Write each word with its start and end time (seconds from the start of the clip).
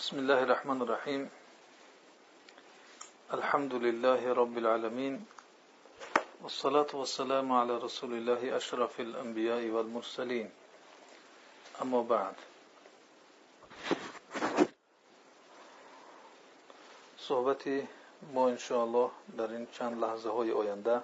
بسم 0.00 0.18
الله 0.18 0.42
الرحمن 0.42 0.82
الرحيم. 0.82 1.22
الحمد 3.36 3.74
لله 3.74 4.32
رب 4.32 4.58
العالمين. 4.58 5.14
والصلاة 6.42 6.90
والسلام 6.94 7.52
على 7.52 7.76
رسول 7.76 8.12
الله 8.12 8.56
أشرف 8.56 9.00
الأنبياء 9.00 9.62
والمرسلين. 9.68 10.48
أما 11.82 12.00
بعد. 12.12 12.34
صحبت 17.18 17.68
ما 18.32 18.48
إن 18.48 18.58
شاء 18.58 18.80
الله 18.84 19.10
این 19.38 19.66
چند 19.72 20.04
لحظه 20.04 20.30
های 20.30 20.52
آینده 20.52 21.00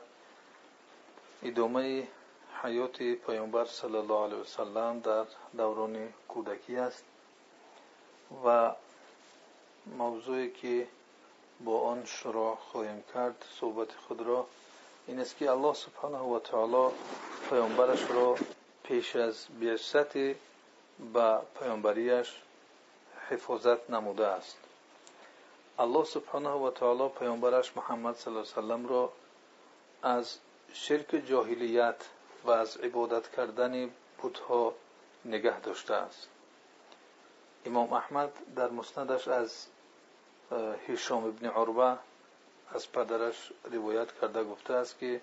ادامه 1.43 2.09
حیات 2.63 3.03
پیامبر 3.03 3.65
صلی 3.65 3.97
الله 3.97 4.25
علیه 4.25 4.37
وسلم 4.37 5.01
در 5.01 5.27
دوران 5.57 6.13
کودکی 6.29 6.77
است 6.77 7.05
و 8.45 8.73
موضوعی 9.99 10.51
که 10.51 10.87
با 11.65 11.81
آن 11.81 12.05
شروع 12.05 12.57
خواهیم 12.57 13.05
کرد 13.15 13.45
صحبت 13.61 13.93
خود 13.93 14.23
را 14.23 14.47
این 15.07 15.21
است 15.21 15.37
که 15.37 15.51
الله 15.51 15.75
سبحانه 15.75 16.19
و 16.19 16.39
تعالی 16.39 16.95
پیامبرش 17.51 18.11
را 18.11 18.37
پیش 18.83 19.17
از 19.17 19.47
بعثت 19.61 20.13
به 21.13 21.39
پیامبریش 21.61 22.43
حفاظت 23.31 23.91
نموده 23.91 24.27
است. 24.27 24.57
الله 25.79 26.05
سبحانه 26.05 26.51
و 26.51 26.71
تعالی 26.71 27.09
پیامبرش 27.09 27.77
محمد 27.77 28.17
صلی 28.17 28.35
الله 28.35 28.47
علیه 28.53 28.59
وسلم 28.65 28.87
را 28.89 29.13
از 30.03 30.39
شرک 30.73 31.23
جاهلیت 31.29 32.05
و 32.45 32.51
از 32.51 32.77
عبادت 32.77 33.31
کردن 33.37 33.91
بتها 34.23 34.75
نگه 35.25 35.61
داشته 35.61 35.95
است. 35.95 36.29
امام 37.67 37.93
احمد 37.93 38.33
در 38.57 38.69
مسندش 38.71 39.29
از 39.29 39.67
هیشام 40.87 41.25
ابن 41.25 41.47
عروه 41.49 41.97
از 42.75 42.93
پدرش 42.93 43.53
روایت 43.65 44.21
کرده 44.21 44.45
گفته 44.45 44.75
است 44.75 44.99
که 44.99 45.21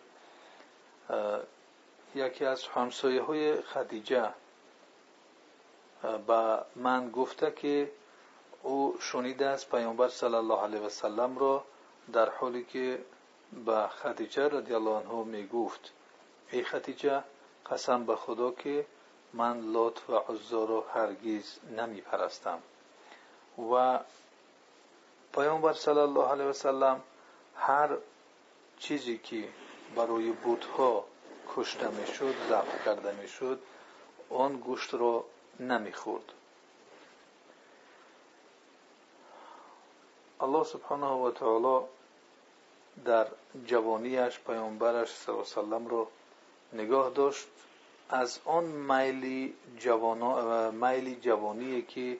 یکی 2.15 2.45
از 2.45 2.67
همسایه 2.67 3.21
های 3.21 3.61
خدیجه 3.61 4.29
با 6.27 6.65
من 6.75 7.09
گفته 7.11 7.51
که 7.51 7.91
او 8.63 8.97
شنیده 8.99 9.45
است 9.47 9.71
پیامبر 9.71 10.07
صلی 10.09 10.35
الله 10.35 10.61
علیه 10.61 10.79
و 10.79 10.89
سلم 10.89 11.37
را 11.37 11.63
در 12.13 12.29
حالی 12.29 12.63
که 12.65 13.05
به 13.65 13.87
خدیجه 13.87 14.47
رضی 14.47 14.73
الله 14.73 14.91
عنها 14.91 15.23
می 15.23 15.47
گفت 15.47 15.91
ای 16.51 16.63
خدیجه 16.63 17.23
قسم 17.71 18.05
به 18.05 18.15
خدا 18.15 18.51
که 18.51 18.85
پیامبر 25.33 25.73
صلی 25.73 25.99
الله 25.99 26.27
علیه 26.27 26.45
وسلم 26.45 27.01
هر 27.55 27.89
چیزی 28.79 29.17
که 29.17 29.47
برای 29.95 30.31
بودها 30.31 31.05
کشته 31.55 31.89
می 31.89 32.07
شد 32.07 32.35
ضبط 32.49 32.83
کرده 32.85 33.11
می 33.21 33.27
شد 33.27 33.59
آن 34.29 34.57
گوشت 34.57 34.93
را 34.93 35.23
نمی 35.59 35.93
خورد 35.93 36.23
الله 40.41 40.63
سبحانه 40.63 41.07
و 41.07 41.31
تعالی 41.31 41.85
در 43.05 43.27
جوانیش 43.65 44.39
پیامبرش 44.39 45.15
صلی 45.15 45.35
الله 45.35 45.45
علیه 45.51 45.67
وسلم 45.67 45.87
را 45.87 46.07
نگاه 46.73 47.09
داشت. 47.09 47.47
از 48.09 48.39
آن 48.45 48.63
میلی 48.63 49.55
جوانی 51.21 51.81
که 51.81 52.17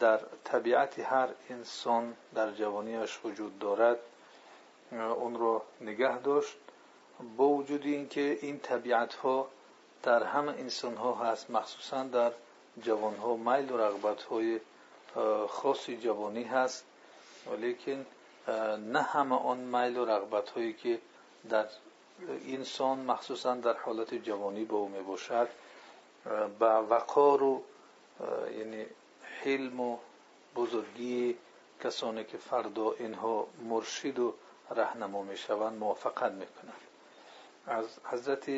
در 0.00 0.20
طبیعت 0.44 0.98
هر 0.98 1.28
انسان 1.50 2.16
در 2.34 2.50
جوانیش 2.50 3.18
وجود 3.24 3.58
دارد 3.58 3.98
اون 4.92 5.38
را 5.38 5.62
نگه 5.80 6.18
داشت. 6.18 6.56
با 7.36 7.48
وجود 7.48 7.84
اینکه 7.84 8.38
این 8.42 8.58
طبیعت 8.58 9.14
ها 9.14 9.48
در 10.02 10.22
همه 10.22 10.52
انسان 10.52 10.96
ها 10.96 11.14
هست 11.14 11.50
مخصوصا 11.50 12.02
در 12.04 12.32
جوان 12.82 13.16
ها 13.16 13.36
میل 13.36 13.72
و 13.72 13.76
رغبت 13.76 14.22
های 14.22 14.60
خاصی 15.48 15.96
جوانی 15.96 16.44
هست. 16.44 16.84
ولیکن 17.50 18.06
نه 18.78 19.02
همه 19.02 19.36
آن 19.36 19.58
میل 19.58 19.96
و 19.96 20.04
رغبت 20.04 20.50
هایی 20.50 20.72
که 20.72 20.98
در 21.50 21.66
انسان 22.48 22.98
مخصوصا 22.98 23.54
در 23.54 23.76
حالت 23.76 24.14
جوانی 24.14 24.64
با 24.64 24.76
او 24.76 24.88
می 24.88 25.02
باشد 25.02 25.48
با 26.58 26.86
وقار 26.90 27.42
و 27.42 27.62
یعنی 28.58 28.86
حلم 29.44 29.80
و 29.80 29.98
بزرگی 30.56 31.36
کسانی 31.84 32.24
که 32.24 32.38
فردا 32.38 32.92
اینها 32.92 33.46
مرشد 33.64 34.18
و 34.18 34.34
رهنما 34.70 35.22
می 35.22 35.36
شوند 35.36 35.78
موافقت 35.78 36.32
می 36.32 36.46
کنند 36.46 36.80
از 37.66 37.86
حضرت 38.04 38.48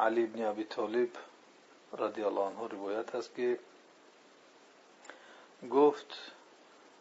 علی 0.00 0.26
بن 0.26 0.44
ابی 0.44 0.64
طالب 0.64 1.08
رضی 1.98 2.22
الله 2.22 2.40
عنه 2.40 2.68
روایت 2.68 3.14
است 3.14 3.34
که 3.34 3.58
گفت 5.70 6.32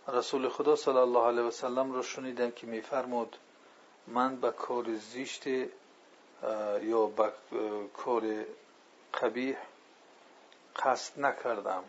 رسول 0.08 0.50
خدا 0.50 0.76
صلی 0.76 0.98
الله 0.98 1.28
علیه 1.28 1.42
و 1.42 1.52
سلم 1.52 1.94
را 1.94 2.02
شنیدم 2.02 2.52
که 2.52 2.68
میفرمود 2.68 3.38
من 4.08 4.36
به 4.36 4.52
کار 4.52 4.96
زیشت 4.96 5.48
یا 6.82 7.06
به 7.18 7.32
کار 7.94 8.46
قبیح 9.22 9.58
قصد 10.76 11.20
نکردم. 11.20 11.84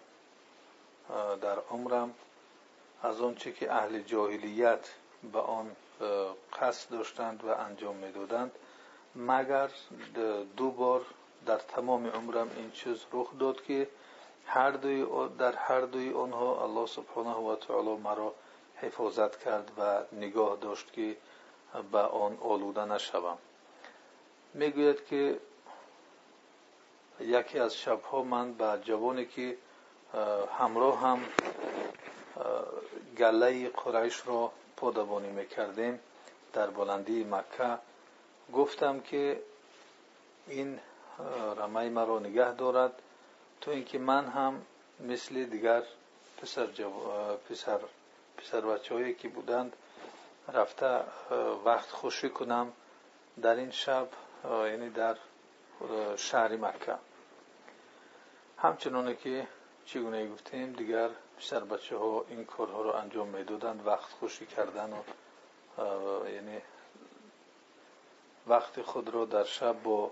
در 1.40 1.58
عمرم 1.70 2.14
از 3.02 3.20
آنچه 3.20 3.52
که 3.52 3.72
اهل 3.72 3.98
جاهلیت 4.02 4.88
به 5.32 5.38
آن 5.38 5.76
قصد 6.60 6.90
داشتند 6.90 7.44
و 7.44 7.48
انجام 7.48 7.96
می‌دادند 7.96 8.52
مگر 9.16 9.70
دو 10.56 10.70
بار 10.70 11.04
در 11.46 11.58
تمام 11.58 12.06
عمرم 12.06 12.50
این 12.56 12.70
چیز 12.70 12.98
رخ 13.12 13.28
داد 13.38 13.62
که 13.62 13.88
هر 14.46 14.70
دوی 14.70 15.06
در 15.38 15.54
هر 15.54 15.80
دوی 15.80 16.12
آنها 16.12 16.64
الله 16.64 16.86
سبحانه 16.86 17.30
و 17.34 17.56
تعالی 17.56 17.96
مرا 17.96 18.34
حفاظت 18.76 19.44
کرد 19.44 19.70
و 19.78 20.02
نگاه 20.16 20.56
داشت 20.60 20.92
که 20.92 21.16
به 21.92 21.98
آن 21.98 22.38
آلوده 22.40 22.84
نشوم. 22.84 23.38
می‌گوید 24.54 25.06
که 25.06 25.40
یکی 27.20 27.58
از 27.58 27.76
شبها 27.76 28.22
من 28.22 28.52
به 28.52 28.78
جوانی 28.84 29.26
که 29.26 29.56
همراه 30.58 31.00
هم 31.00 31.20
گله 33.18 33.68
قریش 33.68 34.26
را 34.26 34.52
پادبانی 34.76 35.28
می‌کردیم 35.28 36.00
در 36.52 36.70
بلندی 36.70 37.24
مکه. 37.24 37.78
گفتم 38.52 39.00
که 39.00 39.42
این 40.46 40.80
رمه 41.56 41.88
مرا 41.88 42.18
نگه 42.18 42.52
دارد 42.52 42.92
تو 43.60 43.70
اینکه 43.70 43.98
من 43.98 44.26
هم 44.26 44.62
مثل 45.00 45.44
دیگر 45.44 45.82
پسر, 46.42 46.66
پسر, 47.50 47.80
پسر 48.36 48.60
بچه 48.60 48.94
هایی 48.94 49.14
که 49.14 49.28
بودند 49.28 49.76
رفته 50.48 51.00
وقت 51.64 51.90
خوشی 51.90 52.28
کنم 52.28 52.72
در 53.42 53.54
این 53.54 53.70
شب 53.70 54.08
یعنی 54.44 54.90
در 54.90 55.16
شهر 56.16 56.56
مکه. 56.56 56.94
همچنانه 58.58 59.14
که 59.14 59.46
چگونه 59.87 60.28
گفتیم؟ 60.28 60.72
دیگر 60.72 61.10
پسر 61.38 61.60
بچه 61.60 61.97
ها 61.97 62.25
این 62.28 62.44
کارها 62.44 62.82
رو 62.82 62.91
انجام 62.91 63.28
می‌دادند 63.28 63.87
وقت 63.87 64.10
خوشی 64.10 64.47
کردن 64.47 64.93
و 64.93 66.28
یعنی 66.28 66.60
وقت 68.47 68.82
خود 68.82 69.09
را 69.09 69.25
در 69.25 69.44
شب 69.44 69.82
با 69.82 70.10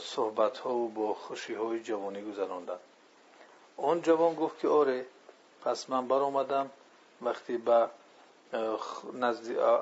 صحبت 0.00 0.58
ها 0.58 0.74
و 0.74 0.88
با 0.88 1.14
خوشی 1.14 1.54
های 1.54 1.82
جوانی 1.82 2.22
گذراندند 2.22 2.80
آن 3.76 4.02
جوان 4.02 4.34
گفت 4.34 4.58
که 4.58 4.68
آره 4.68 5.06
پس 5.64 5.90
من 5.90 6.08
بر 6.08 6.16
آمدم 6.16 6.70
وقتی 7.22 7.56
به 7.56 7.88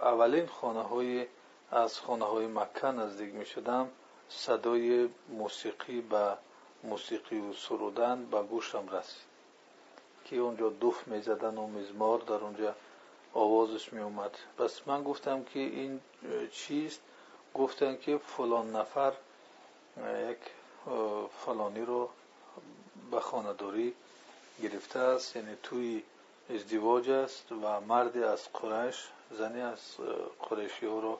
اولین 0.02 0.46
خانه 0.46 0.82
های 0.82 1.26
از 1.70 2.00
خانه 2.00 2.24
های 2.24 2.46
مکه 2.46 2.86
نزدیک 2.86 3.34
می 3.34 3.46
شدم 3.46 3.90
صدای 4.28 5.08
موسیقی 5.28 6.00
به 6.00 6.36
موسیقی 6.82 7.38
و 7.38 7.52
سرودن 7.54 8.24
به 8.24 8.42
گوشم 8.42 8.88
رسید 8.88 9.30
که 10.24 10.36
اونجا 10.36 10.68
دوف 10.68 11.08
می 11.08 11.22
زدن 11.22 11.58
و 11.58 11.66
مزمار 11.66 12.18
در 12.18 12.34
اونجا 12.34 12.74
آوازش 13.34 13.92
می 13.92 14.00
اومد 14.00 14.38
بس 14.58 14.80
من 14.88 15.02
گفتم 15.02 15.44
که 15.44 15.58
این 15.60 16.00
چیست؟ 16.52 17.00
گفتن 17.54 17.96
که 17.96 18.18
فلان 18.18 18.76
نفر 18.76 19.12
یک 20.30 20.38
فلانی 21.46 21.80
رو 21.80 22.08
به 23.10 23.20
خانداری 23.20 23.94
گرفته 24.62 24.98
است. 24.98 25.36
یعنی 25.36 25.56
توی 25.62 26.02
ازدواج 26.54 27.10
است 27.10 27.52
و 27.52 27.80
مردی 27.80 28.22
از 28.24 28.52
قریش 28.52 29.08
زنی 29.30 29.60
از 29.60 29.78
قریشی 30.48 30.86
ها 30.86 31.00
رو 31.00 31.18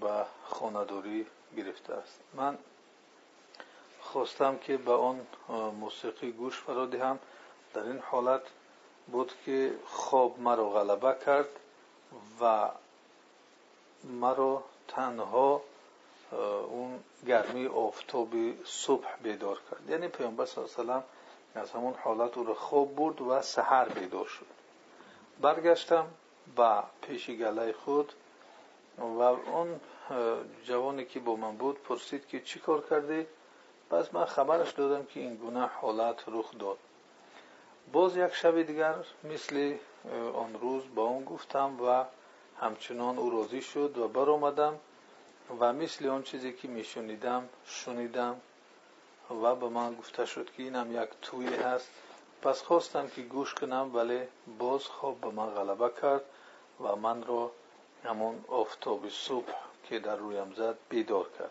به 0.00 0.24
خانداری 0.44 1.26
گرفته 1.56 1.94
است. 1.94 2.20
من 2.34 2.58
خواستم 4.12 4.58
که 4.58 4.76
به 4.76 4.92
آن 4.92 5.26
موسیقی 5.80 6.32
گوش 6.32 6.58
فرا 6.58 6.86
دهم. 6.86 7.18
در 7.74 7.82
این 7.82 7.98
حالت 7.98 8.42
بود 9.06 9.32
که 9.44 9.74
خواب 9.86 10.40
مرا 10.40 10.70
غلبه 10.70 11.16
کرد 11.26 11.48
و 12.40 12.70
مرا 14.04 14.64
تنها 14.88 15.62
اون 16.70 17.00
گرمی 17.26 17.66
آفتاب 17.66 18.28
صبح 18.64 19.16
بیدار 19.22 19.60
کرد. 19.70 19.90
یعنی 19.90 20.08
پیامبر 20.08 20.46
صلی 20.46 20.64
الله 20.78 20.92
علیه 20.92 21.04
از 21.54 21.70
همون 21.70 21.94
حالت 21.94 22.38
او 22.38 22.44
را 22.44 22.54
خواب 22.54 22.96
برد 22.96 23.20
و 23.20 23.42
سحر 23.42 23.88
بیدار 23.88 24.26
شد. 24.26 24.46
برگشتم 25.40 26.06
به 26.56 26.82
پیش 27.02 27.30
گله 27.30 27.72
خود 27.72 28.12
و 28.98 29.22
اون 29.22 29.80
جوانی 30.64 31.04
که 31.04 31.20
با 31.20 31.36
من 31.36 31.56
بود 31.56 31.82
پرسید 31.82 32.26
که 32.26 32.40
چی 32.40 32.58
کار 32.58 32.84
کردی؟ 32.90 33.26
پس 33.90 34.14
من 34.14 34.24
خبرش 34.24 34.72
دادم 34.72 35.04
که 35.06 35.20
این 35.20 35.36
گونه 35.36 35.66
حالت 35.66 36.24
رخ 36.26 36.58
داد. 36.58 36.78
باز 37.92 38.16
یک 38.16 38.34
شب 38.34 38.62
دیگر 38.62 38.94
مثل 39.24 39.74
آن 40.34 40.54
روز 40.60 40.82
با 40.94 41.02
اون 41.02 41.24
گفتم 41.24 41.80
و 41.82 42.04
همچنان 42.60 43.18
او 43.18 43.30
راضی 43.30 43.62
شد 43.62 43.98
و 43.98 44.08
بر 44.08 44.30
آمدم 44.30 44.78
و 45.60 45.72
مثل 45.72 46.08
آن 46.08 46.22
چیزی 46.22 46.52
که 46.52 46.68
میشنیدم 46.68 47.48
شنیدم 47.64 48.40
و 49.42 49.54
به 49.54 49.68
من 49.68 49.94
گفته 49.94 50.26
شد 50.26 50.50
که 50.56 50.62
اینم 50.62 51.02
یک 51.02 51.08
توی 51.22 51.54
هست. 51.54 51.90
پس 52.42 52.62
خواستم 52.62 53.08
که 53.08 53.22
گوش 53.22 53.54
کنم 53.54 53.90
ولی 53.94 54.20
باز 54.58 54.84
خواب 54.84 55.20
به 55.20 55.30
من 55.30 55.46
غلبه 55.46 55.90
کرد 56.02 56.24
و 56.80 56.96
من 56.96 57.24
را 57.24 57.50
همون 58.04 58.44
آفتاب 58.48 59.08
صبح 59.08 59.52
که 59.84 59.98
در 59.98 60.16
رویم 60.16 60.54
زد 60.56 60.76
بیدار 60.88 61.26
کرد. 61.38 61.50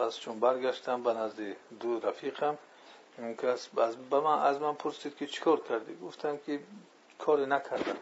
پس 0.00 0.18
چون 0.18 0.40
برگشتم 0.40 1.02
به 1.02 1.14
نزد 1.14 1.56
دو 1.80 2.00
رفیقم 2.00 2.58
اون 3.18 3.36
کس 3.36 3.68
به 4.10 4.20
من 4.20 4.38
از 4.38 4.60
من 4.60 4.74
پرسید 4.74 5.16
که 5.16 5.26
چیکار 5.26 5.60
کردی؟ 5.60 5.96
گفتم 5.96 6.36
که 6.36 6.60
کاری 7.18 7.46
نکردم. 7.46 7.96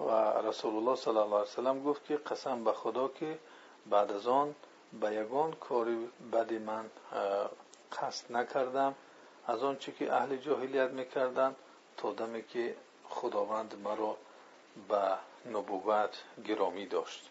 و 0.00 0.10
رسول 0.48 0.76
الله 0.76 0.96
صلی 0.96 1.16
الله 1.16 1.36
علیه 1.36 1.42
وسلم 1.42 1.82
گفت 1.84 2.04
که 2.04 2.16
قسم 2.16 2.64
به 2.64 2.72
خدا 2.72 3.08
که 3.08 3.38
بعد 3.86 4.12
از 4.12 4.26
آن 4.26 4.54
به 5.00 5.14
یگان 5.14 5.52
کاری 5.52 6.08
بدی 6.32 6.58
من 6.58 6.90
قصد 7.92 8.32
نکردم. 8.32 8.94
از 9.46 9.62
آن 9.62 9.76
چی 9.76 9.92
که 9.92 10.12
اهل 10.12 10.36
جاهلیت 10.36 10.90
می‌کردند 10.90 11.56
تا 11.96 12.12
دمی 12.12 12.42
که 12.42 12.76
خداوند 13.08 13.74
مرا 13.84 14.16
به 14.88 15.14
نبوت 15.50 16.22
گرامی 16.44 16.86
داشت. 16.86 17.30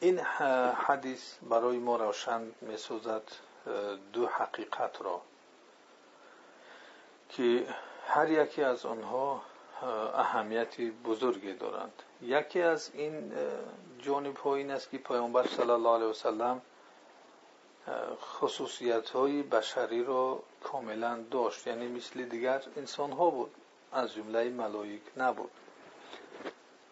این 0.00 0.18
حدیث 0.18 1.34
برای 1.50 1.78
ما 1.78 1.96
روشن 1.96 2.42
می‌سازد 2.60 3.22
دو 4.12 4.26
حقیقت 4.26 5.02
را 5.02 5.20
که 7.28 7.66
هر 8.06 8.30
یکی 8.30 8.62
از 8.62 8.86
آنها 8.86 9.42
اهمیتی 10.14 10.90
بزرگی 10.90 11.52
دارند. 11.52 12.02
یکی 12.22 12.62
از 12.62 12.90
این 12.94 13.32
جانب 13.98 14.36
ها 14.36 14.54
این 14.54 14.70
است 14.70 14.90
که 14.90 14.98
پیامبر 14.98 15.46
صلی 15.46 15.70
الله 15.70 15.94
علیه 15.94 16.06
وسلم 16.06 16.62
خصوصیت 18.20 19.10
های 19.10 19.42
بشری 19.42 20.04
را 20.04 20.42
کاملا 20.62 21.24
داشت. 21.30 21.66
یعنی 21.66 21.88
مثل 21.88 22.24
دیگر 22.24 22.62
انسان 22.76 23.12
ها 23.12 23.30
بود 23.30 23.54
از 23.92 24.14
جمله 24.14 24.48
ملائک 24.48 25.02
نبود. 25.16 25.50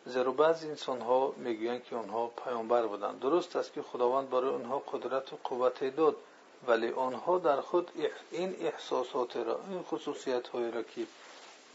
زیرا 0.06 0.32
بعض 0.32 0.64
انسان 0.64 1.00
ها 1.00 1.32
می‌گویند 1.37 1.85
که 1.85 1.97
آنها 1.97 2.26
پیامبر 2.26 2.87
بودند. 2.87 3.20
درست 3.20 3.56
است 3.56 3.73
که 3.73 3.82
خداوند 3.82 4.31
برای 4.31 4.50
آنها 4.55 4.79
قدرت 4.79 5.32
و 5.32 5.37
قوت 5.44 5.85
داد 5.97 6.17
ولی 6.67 6.91
آنها 6.91 7.38
در 7.38 7.61
خود 7.61 7.91
این 8.31 8.56
احساسات 8.61 9.37
را 9.37 9.61
این 9.70 9.82
خصوصیت 9.82 10.49
های 10.49 10.70
را 10.70 10.82
که 10.82 11.06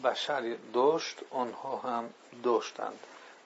بشر 0.03 0.55
داشت 0.73 1.17
آنها 1.31 1.77
هم 1.77 2.09
داشتند. 2.43 2.99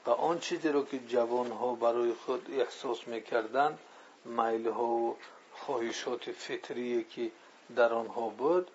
و 0.05 0.09
آن 0.09 0.39
چیزی 0.39 0.69
را 0.69 0.83
که 0.83 0.99
جوان 0.99 1.51
ها 1.51 1.75
برای 1.75 2.13
خود 2.25 2.47
احساس 2.51 3.07
می‌کردند 3.07 3.79
میل 4.25 4.67
ها 4.69 4.83
و 4.83 5.17
خواهشات 5.53 6.31
فطری 6.31 7.03
که 7.03 7.31
در 7.75 7.93
آنها 7.93 8.21
بود 8.29 8.67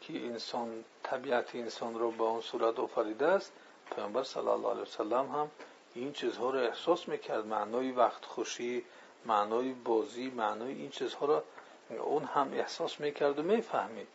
که 0.00 0.26
انسان 0.26 0.84
طبیعت 1.02 1.54
انسان 1.54 1.98
را 1.98 2.10
به 2.10 2.24
آن 2.24 2.40
صورت 2.40 2.78
آفریده 2.78 3.26
است 3.26 3.52
پیامبر 3.90 4.22
صلی 4.22 4.48
الله 4.48 4.70
علیه 4.70 4.82
وسلم 4.82 5.32
هم 5.32 5.50
این 5.94 6.12
چیزها 6.12 6.50
را 6.50 6.60
احساس 6.60 7.08
می‌کرد 7.08 7.46
معنای 7.46 7.90
وقت 7.90 8.24
خوشی 8.24 8.84
معنای 9.26 9.72
بازی 9.72 10.30
معنای 10.30 10.72
این 10.72 10.90
چیزها 10.90 11.26
را 11.26 11.44
اون 11.90 12.24
هم 12.24 12.52
احساس 12.52 13.00
می‌کرد 13.00 13.38
و 13.38 13.42
می‌فهمید. 13.42 14.08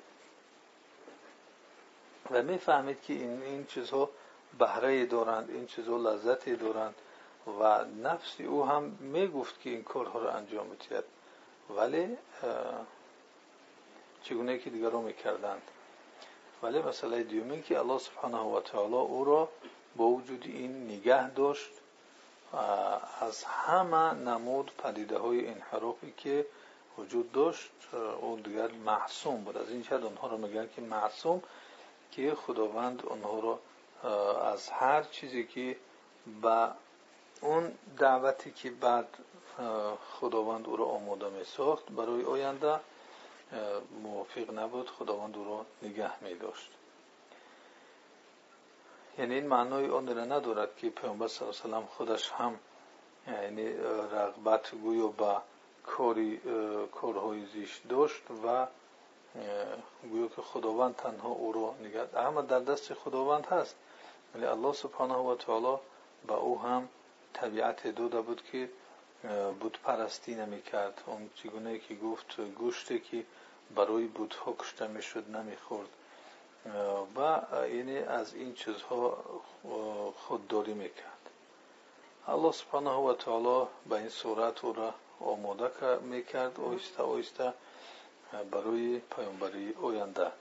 و 2.32 2.44
می‌فهمید 2.44 3.02
که 3.02 3.14
این, 3.14 3.42
این 3.44 3.66
چیزها 3.66 4.10
بهره 4.60 5.06
دارند 5.06 5.50
این 5.50 5.68
چیزها 5.68 5.98
لذتی 5.98 6.56
دارند 6.56 6.96
و 7.60 7.86
نفس 7.86 8.42
او 8.42 8.66
هم 8.66 8.84
می‌گفت 8.84 9.62
که 9.62 9.70
این 9.70 9.84
کارها 9.84 10.20
را 10.20 10.32
انجام 10.32 10.68
میتید 10.68 11.04
ولی 11.70 12.18
چگونه 14.24 14.58
که 14.58 14.70
دیگران 14.70 15.04
می‌کردند. 15.04 15.62
ولی 16.64 16.82
مسئله 16.82 17.24
دیومی 17.24 17.62
که 17.62 17.80
الله 17.80 17.98
سبحانه 17.98 18.38
و 18.38 18.62
تعالی 18.62 18.94
او 18.94 19.26
را 19.26 19.50
با 19.96 20.06
وجود 20.06 20.44
این 20.46 20.86
نگه 20.92 21.30
داشت 21.30 21.72
از 23.22 23.44
همه 23.44 24.14
نمود 24.14 24.72
پدیده 24.78 25.18
های 25.18 25.48
انحرافی 25.48 26.14
که 26.18 26.46
وجود 26.98 27.32
داشت 27.32 27.72
او 28.22 28.40
دیگر 28.44 28.72
معصوم 28.72 29.44
بود. 29.44 29.58
از 29.58 29.70
این 29.70 29.82
جهت 29.82 30.04
آنها 30.04 30.28
را 30.28 30.38
میگن 30.38 30.70
که 30.76 30.82
معصوم 30.82 31.42
که 32.12 32.36
خداوند 32.36 33.06
آنها 33.06 33.40
را 33.40 33.60
از 34.52 34.70
هر 34.70 35.04
چیزی 35.04 35.48
که 35.48 35.76
به 36.42 36.68
اون 37.42 37.72
دعوتی 37.98 38.52
که 38.52 38.70
بعد 38.72 39.08
خداوند 40.20 40.68
او 40.68 40.76
را 40.76 40.86
آماده 40.86 41.30
می 41.30 41.44
ساخت 41.44 41.92
برای 41.92 42.24
آینده 42.24 42.80
موافق 44.04 44.60
نبود 44.60 44.90
خداوند 44.90 45.38
او 45.38 45.44
را 45.44 45.66
نگه 45.82 46.34
داشت. 46.42 46.72
یعنی 49.18 49.34
این 49.36 49.48
معنای 49.48 49.90
آن 49.90 50.16
را 50.16 50.26
ندارد 50.26 50.78
که 50.78 50.90
پیامبر 50.90 51.28
صلی 51.28 51.48
الله 51.48 51.60
علیه 51.64 51.76
وسلم 51.76 51.86
خودش 51.86 52.32
هم 52.32 52.60
یعنی 53.28 53.74
رغبت 54.12 54.76
گویا 54.76 55.08
به 55.08 55.36
کاری 55.84 56.42
کارهای 56.92 57.46
زیش 57.46 57.82
داشت 57.90 58.24
و 58.46 58.68
گویا 60.10 60.28
که 60.28 60.42
خداوند 60.42 60.96
تنها 60.96 61.30
او 61.30 61.52
را 61.52 61.76
نگه 61.88 62.20
اما 62.20 62.42
در 62.42 62.60
دست 62.60 62.94
خداوند 62.94 63.46
هست. 63.46 63.76
ولی 64.36 64.46
الله 64.46 64.74
سبحانه 64.74 65.14
و 65.16 65.36
تعالی 65.36 65.78
به 66.28 66.34
او 66.34 66.62
هم 66.62 66.90
طبیعت 67.34 67.88
داده 67.88 68.22
بود 68.22 68.44
که 68.52 68.70
بود 69.60 69.80
پرستی 69.84 70.36
نمی 70.36 70.62
کرد 70.62 71.04
اون 71.06 71.30
چگونه 71.36 71.80
که 71.80 71.96
گفت 71.96 72.42
گوشتی 72.42 73.00
که 73.00 73.24
برای 73.76 74.06
بودها 74.06 74.56
کشته 74.60 74.88
می 74.88 75.02
شد 75.02 75.36
نمی 75.36 75.56
خورد 75.56 75.90
و 77.16 77.42
یعنی 77.68 77.98
از 77.98 78.34
این 78.34 78.54
چیزها 78.54 79.18
خودداری 80.18 80.74
می 80.74 80.90
کرد 80.90 81.30
الله 82.28 82.52
سبحانه 82.52 82.90
و 82.90 83.14
تعالی 83.14 83.68
به 83.90 83.96
این 83.96 84.10
صورت 84.10 84.66
او 84.66 84.74
را 84.74 84.94
آماده 85.20 85.98
می 86.00 86.26
کرد 86.26 86.60
آیسته 86.60 87.04
آیسته 87.04 87.54
برای 88.52 89.00
پیامبری 89.00 89.74
آینده. 89.82 90.32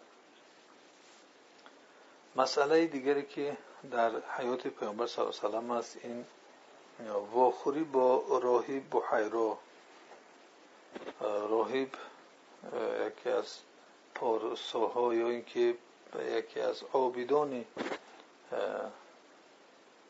مسئله 2.37 2.87
دیگری 2.87 3.23
که 3.27 3.57
در 3.91 4.11
حیات 4.37 4.67
پیامبر 4.67 5.07
صلی 5.07 5.25
الله 5.25 5.59
علیه 5.59 5.69
و 5.69 5.73
است 5.73 5.99
این 6.03 6.25
واخوری 7.33 7.85
با 7.85 8.39
راهب 8.43 8.91
بحیرا 8.91 9.59
راهب 11.21 11.89
یکی 13.07 13.29
از 13.31 13.59
پارساها 14.15 15.15
یا 15.15 15.29
اینکه 15.29 15.77
یکی 16.21 16.61
از 16.61 16.83
عابدان 16.93 17.65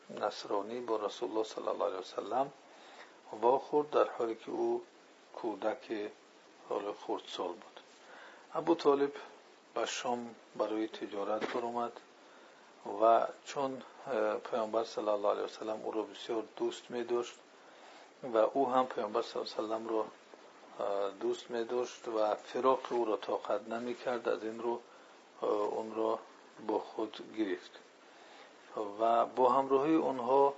نصرانی 0.09 0.79
با 0.79 0.95
رسول 0.95 1.29
الله 1.29 1.43
صلی 1.43 1.67
الله 1.67 1.85
علیه 1.85 1.97
وسلم 1.97 2.51
واخورد 3.41 3.89
در 3.89 4.09
حالی 4.09 4.35
که 4.35 4.51
او 4.51 4.83
کودک 5.35 6.11
حال 6.69 6.93
خردسال 6.93 7.47
بود. 7.47 7.79
ابو 8.53 8.75
طالب 8.75 9.11
به 9.73 9.85
شام 9.85 10.35
برای 10.55 10.87
تجارت 10.87 11.53
برآمد 11.53 11.91
و 13.01 13.27
چون 13.45 13.81
پیامبر 14.51 14.83
صلی 14.83 15.09
الله 15.09 15.29
علیه 15.29 15.43
وسلم 15.43 15.79
او 15.83 15.91
را 15.91 16.01
بسیار 16.01 16.43
دوست 16.57 16.91
می 16.91 17.03
داشت 17.03 17.35
و 18.23 18.37
او 18.37 18.69
هم 18.69 18.85
پیامبر 18.87 19.21
صلی 19.21 19.41
الله 19.41 19.53
علیه 19.53 19.65
وسلم 19.65 19.87
را 19.87 20.05
دوست 21.19 21.51
می 21.51 21.63
داشت 21.63 22.07
و 22.07 22.35
فراق 22.35 22.79
او 22.89 23.05
را 23.05 23.17
طاقت 23.17 23.67
نمی 23.69 23.95
کرد 23.95 24.29
از 24.29 24.43
این 24.43 24.59
رو 24.59 24.79
اون 25.41 25.95
را 25.95 26.19
با 26.67 26.79
خود 26.79 27.35
گرفت. 27.37 27.71
و 28.99 29.25
با 29.25 29.51
همراهی 29.51 29.95
اونها 29.95 30.53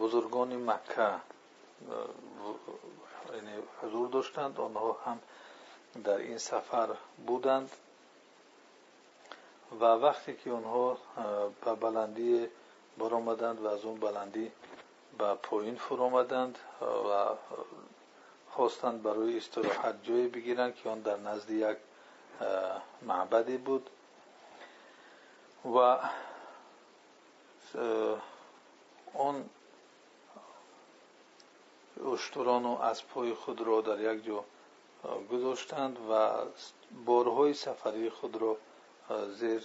بزرگان 0.00 0.70
مکه 0.70 1.10
یعنی 3.34 3.62
حضور 3.82 4.08
داشتند 4.08 4.60
آنها 4.60 4.96
هم 5.04 5.20
در 6.04 6.16
این 6.16 6.38
سفر 6.38 6.88
بودند. 7.26 7.70
و 9.80 9.84
وقتی 9.84 10.34
که 10.36 10.50
اونها 10.50 10.98
به 11.64 11.74
بلندی 11.74 12.48
برآمدند 12.98 13.60
و 13.60 13.68
از 13.68 13.84
اون 13.84 14.00
بلندی 14.00 14.52
به 15.18 15.34
پایین 15.34 15.74
فرو 15.76 16.02
آمدند 16.02 16.58
و 16.80 17.28
خواستند 18.50 19.02
برای 19.02 19.36
استراحت 19.36 19.94
جای 20.02 20.28
بگیرند 20.28 20.74
که 20.74 20.88
آن 20.88 21.00
در 21.00 21.16
نزد 21.16 21.50
یک 21.50 21.76
معبدی 23.02 23.56
بود. 23.56 23.90
و 25.64 25.98
آن 29.14 29.50
اشتران 32.12 32.66
و 32.66 32.78
اسبهای 32.80 33.34
خود 33.34 33.60
را 33.60 33.80
در 33.80 34.14
یک 34.14 34.24
جا 34.24 34.44
گذاشتند 35.32 35.98
و 36.10 36.30
بارهای 37.04 37.54
سفری 37.54 38.10
خود 38.10 38.36
را 38.36 38.56
زیر 39.30 39.62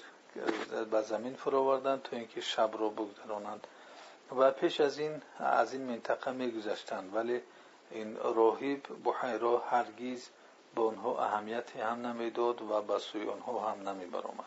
به 0.92 1.02
زمین 1.02 1.36
فراوردند 1.36 2.02
تا 2.02 2.18
اینکه 2.18 2.42
شب 2.42 2.70
را 2.80 2.90
بگذرانند. 2.90 3.68
و 4.38 4.52
پیش 4.52 4.82
از 4.82 5.00
این 5.00 5.22
از 5.40 5.74
این 5.74 5.82
منطقه 5.82 6.32
میگذشتند. 6.32 7.16
ولی 7.16 7.42
این 7.92 8.18
راهیب 8.18 8.88
بحیرا 9.04 9.60
هرگیز 9.60 10.30
به 10.76 10.82
آنها 10.82 11.24
اهمیتی 11.24 11.80
هم 11.80 12.08
نمی‌داد 12.08 12.62
و 12.62 12.82
به 12.82 13.00
سوی 13.00 13.30
آنها 13.30 13.72
هم 13.72 13.90
نمی 13.90 14.06
برآمد 14.06 14.46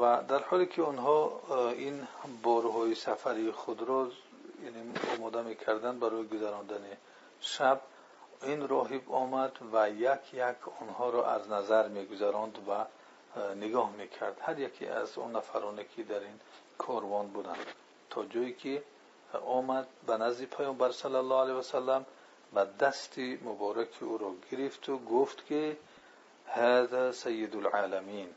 و 0.00 0.22
در 0.28 0.42
حالی 0.42 0.66
که 0.66 0.82
آنها 0.82 1.40
این 1.70 2.06
بارهای 2.42 2.94
سفری 2.94 3.50
خود 3.50 3.82
را 3.82 4.08
یعنی 4.64 4.92
آماده 5.18 5.42
می‌کردند 5.42 6.00
برای 6.00 6.26
گذراندن 6.26 6.84
شب 7.40 7.80
این 8.42 8.68
راهب 8.68 9.12
آمد 9.12 9.52
و 9.72 9.90
یک 9.90 10.34
یک 10.34 10.82
آنها 10.82 11.10
را 11.10 11.30
از 11.30 11.50
نظر 11.50 11.88
میگذراند 11.88 12.58
و 12.68 12.84
نگاه 13.36 13.92
می‌کرد. 13.92 14.40
هر 14.40 14.58
یکی 14.58 14.86
از 14.86 15.18
اون 15.18 15.36
نفرانی 15.36 15.84
که 15.84 16.02
در 16.02 16.20
این 16.20 16.40
کاروان 16.78 17.26
بودند 17.26 17.66
تا 18.10 18.24
جایی 18.24 18.52
که 18.52 18.82
آمد 19.46 19.86
به 20.06 20.16
نزد 20.16 20.44
پیامبر 20.44 20.92
صلی 20.92 21.14
الله 21.14 21.40
علیه 21.40 21.54
وسلم 21.54 22.06
و 22.54 22.64
دستی 22.64 23.40
مبارک 23.44 23.88
او 24.00 24.18
را 24.18 24.34
گرفت 24.50 24.88
و 24.88 24.98
گفت 24.98 25.46
که 25.46 25.76
هذا 26.46 27.12
سید 27.12 27.56
العالمین. 27.56 28.28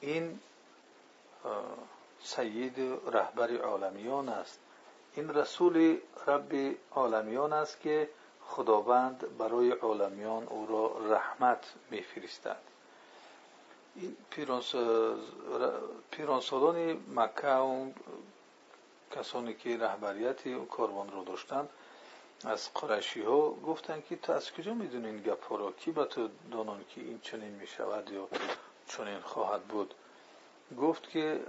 این 0.00 0.40
سید 2.22 2.80
رهبر 3.12 3.56
عالمیان 3.56 4.28
است. 4.28 4.60
این 5.14 5.34
رسول 5.34 5.98
رب 6.26 6.76
عالمیان 6.94 7.52
است 7.52 7.80
که 7.80 8.08
خداوند 8.46 9.38
برای 9.38 9.70
عالمیان 9.70 10.46
او 10.48 10.66
را 10.66 11.14
رحمت 11.14 11.72
میفرستد. 11.90 12.71
پیرانسالان 16.10 17.00
مکه 17.14 17.48
و 17.48 17.90
کسانی 19.16 19.54
که 19.54 19.78
رهبریت 19.78 20.46
و 20.46 20.64
کاروان 20.64 21.10
را 21.10 21.24
داشتند 21.24 21.68
از 22.44 22.74
قرشی 22.74 23.22
ها 23.22 23.50
گفتند 23.50 24.04
که 24.04 24.16
تو 24.16 24.32
از 24.32 24.52
کجا 24.52 24.74
می‌دونی 24.74 25.06
این 25.06 25.22
گپ 25.22 25.76
کی 25.76 25.90
به 25.90 26.04
تو 26.04 26.28
دانان 26.52 26.84
که 26.94 27.00
این 27.00 27.20
چنین 27.20 27.54
می‌شود 27.54 28.10
یا 28.10 28.28
چنین 28.88 29.20
خواهد 29.20 29.62
بود؟ 29.62 29.94
گفت 30.80 31.10
که 31.10 31.40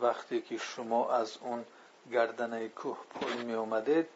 وقتی 0.00 0.42
که 0.42 0.56
شما 0.56 1.10
از 1.10 1.38
اون 1.40 1.64
گردنه 2.12 2.68
کوه 2.68 2.98
پایین 3.14 3.42
می 3.42 3.54
آمدید 3.54 4.06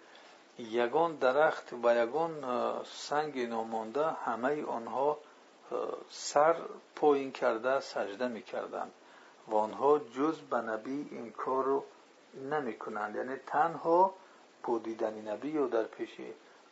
یگان 0.58 1.16
درخت 1.16 1.72
و 1.72 2.02
یگان 2.02 2.44
سنگ 2.84 3.38
نامانده 3.38 4.10
همه 4.10 4.64
آنها 4.64 5.18
سر 6.10 6.56
پایین 6.96 7.32
کرده 7.32 7.80
سجده 7.80 8.28
می 8.28 8.42
کردند 8.42 8.92
و 9.48 9.54
آنها 9.54 9.98
جز 9.98 10.38
به 10.38 10.56
نبی 10.56 11.08
این 11.10 11.32
کار 11.32 11.64
رو 11.64 11.84
نمی 12.50 12.78
کنند 12.78 13.16
یعنی 13.16 13.36
تنها 13.46 14.14
با 14.62 14.78
دیدن 14.78 15.28
نبی 15.28 15.58
و 15.58 15.68
در 15.68 15.82
پیش 15.82 16.10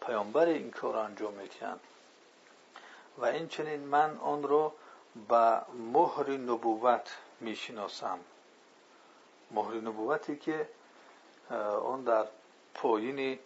پیامبر 0.06 0.46
این 0.46 0.70
کار 0.70 0.96
انجام 0.96 1.34
می 1.34 1.48
و 3.18 3.24
این 3.24 3.48
چنین 3.48 3.80
من 3.80 4.16
آن 4.18 4.42
را 4.42 4.72
به 5.28 5.60
مهر 5.92 6.30
نبوت 6.30 7.16
می 7.40 7.56
شناسم 7.56 8.18
مهر 9.50 9.74
نبوتی 9.74 10.36
که 10.36 10.68
آن 11.84 12.04
در 12.04 12.26
پایین 12.74 13.18
یعنی 13.18 13.38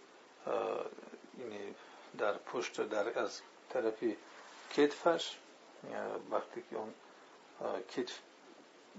در 2.19 2.33
پشت 2.33 2.89
در 2.89 3.19
از 3.19 3.41
طرفی 3.71 4.17
کتفش 4.71 5.39
وقتی 6.31 6.65
که 6.71 6.77
اون 6.77 6.95
کتف 7.89 8.19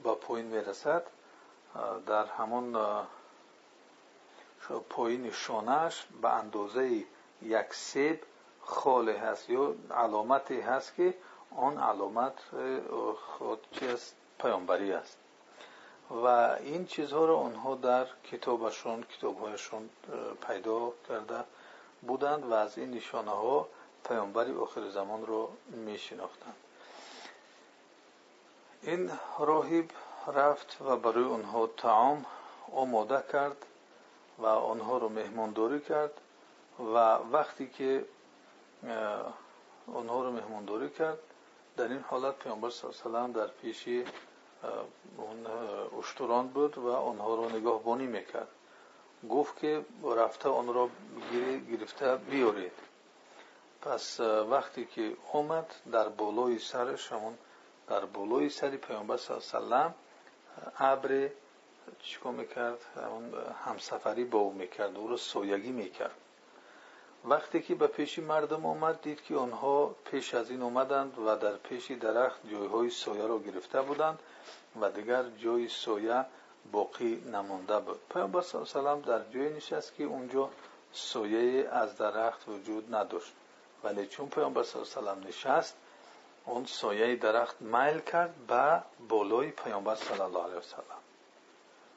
با 0.04 0.16
پایین 0.16 0.46
می‌رسد 0.46 1.04
در 2.08 2.26
همون 2.26 2.78
پایین 4.90 5.32
شانهش 5.32 6.06
به 6.22 6.30
اندازه 6.30 7.04
یک 7.42 7.74
سیب 7.74 8.24
خاله 8.62 9.20
هست 9.20 9.50
یا 9.50 9.76
علامتی 9.92 10.62
هست 10.62 10.96
که 10.96 11.14
آن 11.56 11.78
علامت 11.78 12.34
خود 13.38 13.68
چی 13.72 13.88
است 13.88 14.16
پیامبری 14.40 14.92
است. 14.94 15.18
و 16.10 16.26
این 16.60 16.86
چیزها 16.86 17.26
را 17.26 17.38
آنها 17.38 17.76
در 17.76 18.08
کتابشون 18.32 19.04
کتابهایشون 19.04 19.90
پیدا 20.48 20.94
کرده 21.10 21.44
بودند 22.02 22.46
و 22.46 22.54
از 22.54 22.78
این 22.78 22.92
نشانه 22.92 23.32
ها 23.32 23.68
پیامبری 24.08 24.58
آخر 24.58 24.90
زمان 24.90 25.26
را 25.26 25.50
می 25.68 25.98
شناختند 25.98 26.56
این 28.82 29.12
راهب 29.40 29.86
رفت 30.28 30.78
و 30.82 30.96
برای 30.98 31.24
آنها 31.24 31.68
تعام 31.68 32.26
آماده 32.72 33.24
کرد 33.32 33.66
و 34.38 34.46
آنها 34.46 34.98
را 34.98 35.08
مهمانداری 35.08 35.80
کرد 35.80 36.14
و 36.80 36.94
وقتی 37.32 37.68
که 37.68 38.06
آنها 39.94 40.24
را 40.24 40.32
مهمانداری 40.32 40.90
کرد 40.90 41.20
در 41.78 41.88
این 41.88 42.00
حالت 42.10 42.36
پیامبر 42.36 42.70
صلی 42.70 42.92
الله 43.06 43.20
علیه 43.20 43.30
و 43.30 43.46
در 43.46 43.48
پیشی 43.48 44.06
اون 45.18 45.48
اشتران 46.00 46.48
بود 46.48 46.78
و 46.78 46.92
آنها 46.92 47.36
را 47.36 47.50
نگاهبانی 47.50 48.08
می‌کرد. 48.08 48.48
گفت 49.30 49.60
که 49.60 49.86
رفته 50.18 50.50
آن 50.50 50.74
را 50.74 50.90
گرفته 51.72 52.16
بیارید. 52.16 52.72
پس 53.82 54.20
وقتی 54.20 54.86
که 54.86 55.14
آمد 55.34 55.76
در 55.92 56.10
بالای 56.10 56.60
سرش 56.60 57.12
همون 57.12 57.38
در 57.90 58.06
بالای 58.06 58.50
سری 58.50 58.78
پیامبر 58.78 59.18
صلی 59.18 59.38
الله 59.54 59.76
علیه 59.76 59.86
و 59.88 59.92
ابر 60.80 61.30
چیکار 62.02 62.32
می‌کرد؟ 62.32 62.78
همون 62.96 63.34
همسفری 63.66 64.24
با 64.24 64.40
او 64.40 64.54
می‌کرد 64.54 64.96
او 64.98 65.08
را 65.08 65.18
سویگی 65.18 65.72
می‌کرد. 65.72 66.16
وقتی 67.26 67.62
که 67.62 67.76
به 67.76 67.88
پیش 67.88 68.20
مردم 68.20 68.66
آمد 68.66 69.02
دید 69.02 69.24
که 69.24 69.36
آنها 69.36 69.96
پیش 70.12 70.34
از 70.34 70.50
این 70.50 70.62
آمدند 70.62 71.20
و 71.20 71.36
در 71.36 71.56
پیش 71.58 71.92
درخت 71.92 72.40
جایهای 72.52 72.90
سایه 72.90 73.28
را 73.28 73.40
گرفته 73.40 73.82
بودند 73.82 74.20
و 74.82 74.90
دیگر 74.90 75.24
جای 75.38 75.68
سایه 75.68 76.26
باقی 76.72 77.16
نمانده 77.16 77.80
بود. 77.80 78.00
پیامبر 78.14 78.42
صلی 78.42 78.62
الله 78.76 78.90
علیه 78.92 79.06
در 79.06 79.32
جای 79.34 79.50
نشست 79.50 79.96
که 79.96 80.04
اونجا 80.04 80.50
سایه 80.94 81.70
از 81.70 81.98
درخت 81.98 82.50
وجود 82.50 82.96
اون 86.50 86.66
سایه 86.66 87.16
درخت 87.16 87.62
میل 87.62 88.00
کرد 88.00 88.36
به 88.48 88.84
بالای 89.10 89.52
پیامبر 89.52 89.96
صلی 89.96 90.22
الله 90.22 90.44
علیه 90.44 90.56
وسلم 90.58 91.00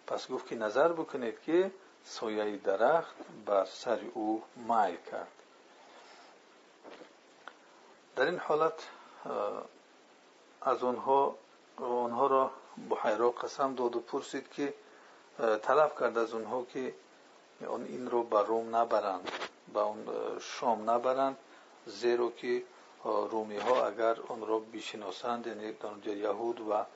پس 0.06 0.28
گفت 0.28 0.46
که 0.46 0.54
نظر 0.56 0.92
بکنید 0.92 1.42
که 1.42 1.70
سایه 2.04 2.56
درخت 2.56 3.14
بر 3.46 3.64
سر 3.64 4.00
او 4.14 4.42
میل 4.56 4.96
کرد. 5.10 5.32
در 8.16 8.24
این 8.24 8.38
حالت 8.38 8.88
از 10.62 10.82
آنها 10.82 11.36
آنها 11.76 12.26
را 12.26 12.50
بحیرا 12.90 13.30
قسم 13.30 13.74
داد 13.74 13.96
و 13.96 14.00
پرسید 14.00 14.50
که 14.50 14.74
طلب 15.38 16.00
کرد 16.00 16.18
از 16.18 16.34
آنها 16.34 16.64
که 16.64 16.94
این 17.60 18.10
رو 18.10 18.22
به 18.22 18.42
روم 18.42 18.76
نبرند 18.76 19.30
به 19.74 19.80
اون 19.80 20.06
شام 20.40 20.90
نبرند 20.90 21.36
زیرا 21.86 22.30
که 22.30 22.62
رومی 23.04 23.56
ها 23.56 23.86
اگر 23.86 24.16
آن 24.28 24.46
را 24.46 24.58
بشناسند 24.58 25.46
یعنی 25.46 25.74
یهود 26.20 26.60
و 26.60 26.86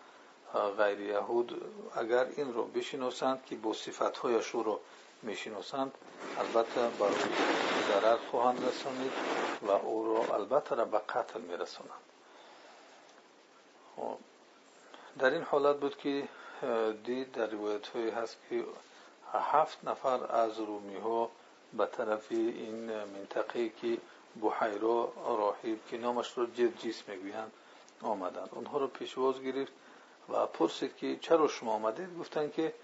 غیر 0.78 1.00
یهود 1.00 1.62
اگر 1.96 2.26
این 2.36 2.54
را 2.54 2.62
بشناسند 2.62 3.44
که 3.44 3.56
با 3.56 3.72
صفت 3.72 4.16
هایش 4.16 4.46
رو 4.46 4.80
می‌شناسند 5.22 5.92
البته 6.38 6.80
برای 6.80 7.14
ضرر 7.88 8.16
خواهند 8.16 8.64
رسانید 8.64 9.12
و 9.62 9.70
او 9.70 10.16
را 10.16 10.34
البته 10.34 10.74
را 10.74 10.84
به 10.84 10.98
قتل 10.98 11.40
میرسانند. 11.40 12.06
خب، 13.96 14.18
در 15.18 15.30
این 15.30 15.42
حالت 15.42 15.76
بود 15.76 15.96
که 15.96 16.28
دید 17.04 17.32
در 17.32 17.46
روایت 17.46 17.88
های 17.88 18.10
هست 18.10 18.36
که 18.50 18.64
هفت 19.32 19.78
نفر 19.84 20.32
از 20.32 20.58
رومی 20.58 20.96
ها 20.96 21.30
به 21.72 21.86
طرف 21.86 22.32
این 22.32 23.04
منطقه 23.04 23.68
که 23.68 23.98
بحیرا 24.42 25.12
راهیب 25.26 25.86
که 25.86 25.98
نامش 25.98 26.38
را 26.38 26.46
جرجیس 26.46 27.08
می‌گویند 27.08 27.52
آمدند. 28.02 28.48
اونها 28.52 28.78
را 28.78 28.86
پیشواز 28.86 29.42
گرفت 29.42 29.72
و 30.28 30.46
پرسید 30.46 30.96
که 30.96 31.16
چرا 31.16 31.48
شما 31.48 31.72
آمدید؟ 31.72 32.18
گفتن 32.18 32.50
که 32.50 32.74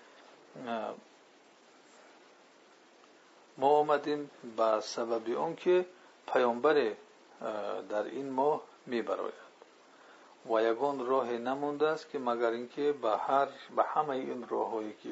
ما 3.58 3.68
آمدیم 3.68 4.30
به 4.56 4.80
سبب 4.80 5.38
اون 5.38 5.56
که 5.56 5.86
پیامبر 6.32 6.92
در 7.88 8.02
این 8.02 8.30
ماه 8.30 8.60
میبراید. 8.86 9.42
و 10.50 10.62
یگان 10.62 11.06
راه 11.06 11.32
نمونده 11.32 11.88
است 11.88 12.10
که 12.10 12.18
مگر 12.18 12.50
اینکه 12.50 12.92
به 12.92 13.10
هر 13.10 13.48
به 13.76 13.82
همه 13.82 14.10
این 14.10 14.48
راههایی 14.48 14.94
که 15.02 15.10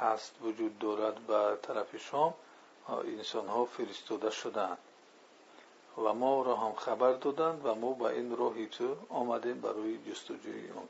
هست 0.00 0.34
وجود 0.42 0.78
دارد 0.78 1.14
به 1.14 1.58
طرف 1.62 1.96
شام 1.96 2.34
انسان 2.88 3.46
ها 3.46 3.64
فرستاده 3.64 4.30
شدند 4.30 4.78
و 5.98 6.12
ما 6.12 6.42
را 6.42 6.56
هم 6.56 6.72
خبر 6.72 7.12
دادند 7.12 7.66
و 7.66 7.74
ما 7.74 7.92
به 7.92 8.04
این 8.04 8.36
راهی 8.36 8.66
تو 8.66 8.96
آمدیم 9.08 9.60
برای 9.60 9.98
جستجوی 10.10 10.70
اون 10.70 10.88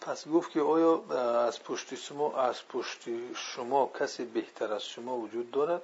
پس 0.00 0.28
گفت 0.28 0.50
که 0.50 0.60
آیا 0.60 1.02
از 1.46 1.62
پشت 1.62 1.94
شما 1.94 2.36
از 2.36 2.68
پشت 2.68 3.00
شما 3.34 3.90
کسی 4.00 4.24
بهتر 4.24 4.72
از 4.72 4.84
شما 4.84 5.16
وجود 5.16 5.50
دارد؟ 5.50 5.82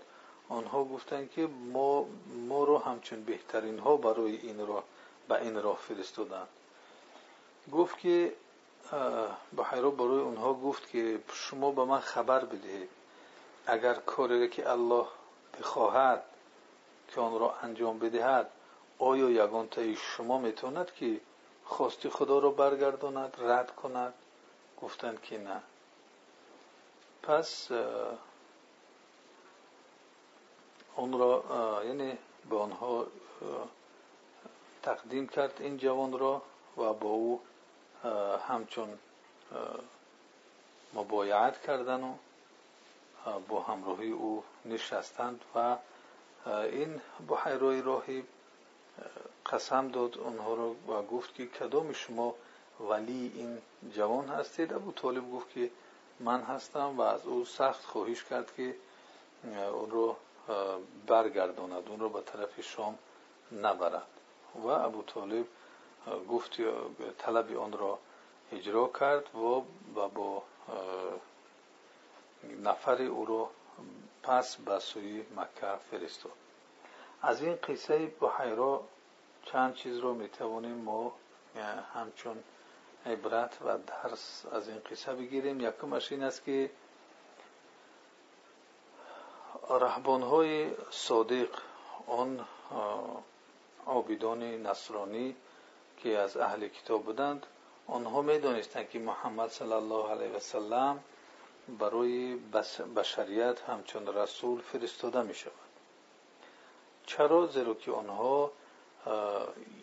آنها 0.48 0.84
گفتند 0.84 1.30
که 1.30 1.46
ما 1.46 2.06
ما 2.48 2.64
رو 2.64 2.78
همچون 2.78 3.24
بهترین 3.24 3.78
ها 3.78 3.96
برای 3.96 4.36
این 4.36 4.66
راه 4.66 4.84
به 5.28 5.42
این 5.42 5.62
راه 5.62 5.78
فرستادند. 5.88 6.48
گفت 7.72 7.98
که 7.98 8.32
بحیرا 9.56 9.90
برای 9.90 10.20
اونها 10.20 10.54
گفت 10.54 10.90
که 10.90 11.20
شما 11.32 11.70
به 11.70 11.84
من 11.84 12.00
خبر 12.00 12.44
بدهید. 12.44 12.88
اگر 13.66 13.94
کاری 13.94 14.48
که 14.48 14.70
الله 14.70 15.06
بخواهد 15.60 16.22
که 17.16 17.22
آن 17.22 17.38
را 17.38 17.54
انجام 17.62 17.98
بدهد 17.98 18.50
آیا 18.98 19.30
یگان 19.30 19.68
تایی 19.68 19.96
شما 19.96 20.38
می‌توند 20.38 20.94
که 20.94 21.20
خواستی 21.64 22.08
خدا 22.08 22.38
را 22.38 22.50
برگرداند 22.50 23.36
رد 23.38 23.76
کند؟ 23.76 24.14
گفتند 24.82 25.22
که 25.22 25.38
نه. 25.38 25.62
پس 27.22 27.70
اون 30.96 31.18
را 31.18 31.44
یعنی 31.84 32.18
به 32.50 32.58
آنها 32.58 33.06
تقدیم 34.82 35.28
کرد 35.28 35.54
این 35.60 35.76
جوان 35.76 36.18
را 36.18 36.42
و 36.76 36.92
با 36.92 37.08
او 37.08 37.40
همچون 38.48 38.98
مبایعت 40.94 41.62
کردن 41.62 42.02
و 42.04 42.14
با 43.48 43.62
همراهی 43.62 44.10
او 44.10 44.44
نشستند 44.64 45.44
و 45.54 45.76
این 46.46 47.00
بحیرای 47.28 47.82
راهی 47.82 48.24
قسم 49.46 49.88
داد 49.88 50.18
اونها 50.18 50.54
را 50.54 50.70
و 50.70 51.02
گفت 51.02 51.34
که 51.34 51.46
کدام 51.46 51.92
شما 51.92 52.34
ولی 52.80 53.32
این 53.34 53.58
جوان 53.92 54.28
هستید؟ 54.28 54.72
ابو 54.72 54.92
طالب 54.92 55.32
گفت 55.32 55.50
که 55.50 55.70
من 56.20 56.42
هستم 56.42 56.96
و 56.98 57.00
از 57.00 57.26
او 57.26 57.44
سخت 57.44 57.84
خواهش 57.84 58.24
کرد 58.24 58.52
که 58.56 58.76
اون 59.72 59.90
رو 59.90 60.16
برگرداند 61.06 61.88
اون 61.88 62.00
رو 62.00 62.08
به 62.08 62.20
طرف 62.20 62.60
شام 62.60 62.98
نبرد. 63.52 64.06
و 64.54 64.66
ابو 64.66 65.02
طالب 65.02 65.46
گفت 66.28 66.56
طلب 67.18 67.56
آن 67.56 67.72
را 67.72 67.98
اجرا 68.52 68.90
کرد 69.00 69.34
و 69.34 69.62
با 70.14 70.42
نفر 72.62 73.02
او 73.02 73.26
را 73.26 73.50
پس 74.26 74.56
به 74.56 74.78
سوی 74.78 75.24
مکه 75.36 75.76
فرستاد. 75.90 76.32
از 77.22 77.42
این 77.42 77.56
قصه 77.56 78.06
بحیرا 78.06 78.84
چند 79.44 79.74
چیز 79.74 79.98
رو 79.98 80.14
می‌توانیم 80.14 80.74
ما 80.74 81.12
همچون 81.94 82.44
عبرت 83.06 83.58
و 83.62 83.78
درس 83.78 84.46
از 84.52 84.68
این 84.68 84.80
قصه 84.90 85.14
بگیریم. 85.14 85.60
یکمش 85.60 86.12
این 86.12 86.22
است 86.22 86.44
که 86.44 86.70
های 90.06 90.70
صادق 90.90 91.48
آن 92.06 92.46
عابدان 93.86 94.42
نصرانی 94.42 95.36
که 95.98 96.18
از 96.18 96.36
اهل 96.36 96.68
کتاب 96.68 97.04
بودند 97.04 97.46
آنها 97.86 98.22
می‌دانستند 98.22 98.90
که 98.90 98.98
محمد 98.98 99.50
صلی 99.50 99.72
الله 99.72 100.10
علیه 100.10 100.36
و 100.36 100.38
سلم 100.38 101.04
برای 101.68 102.36
بشریت 102.96 103.60
همچون 103.60 104.06
رسول 104.06 104.60
فرستاده 104.60 105.22
می 105.22 105.34
شود 105.34 105.52
چرا؟ 107.06 107.46
زیرا 107.46 107.74
که 107.74 107.92
آنها 107.92 108.52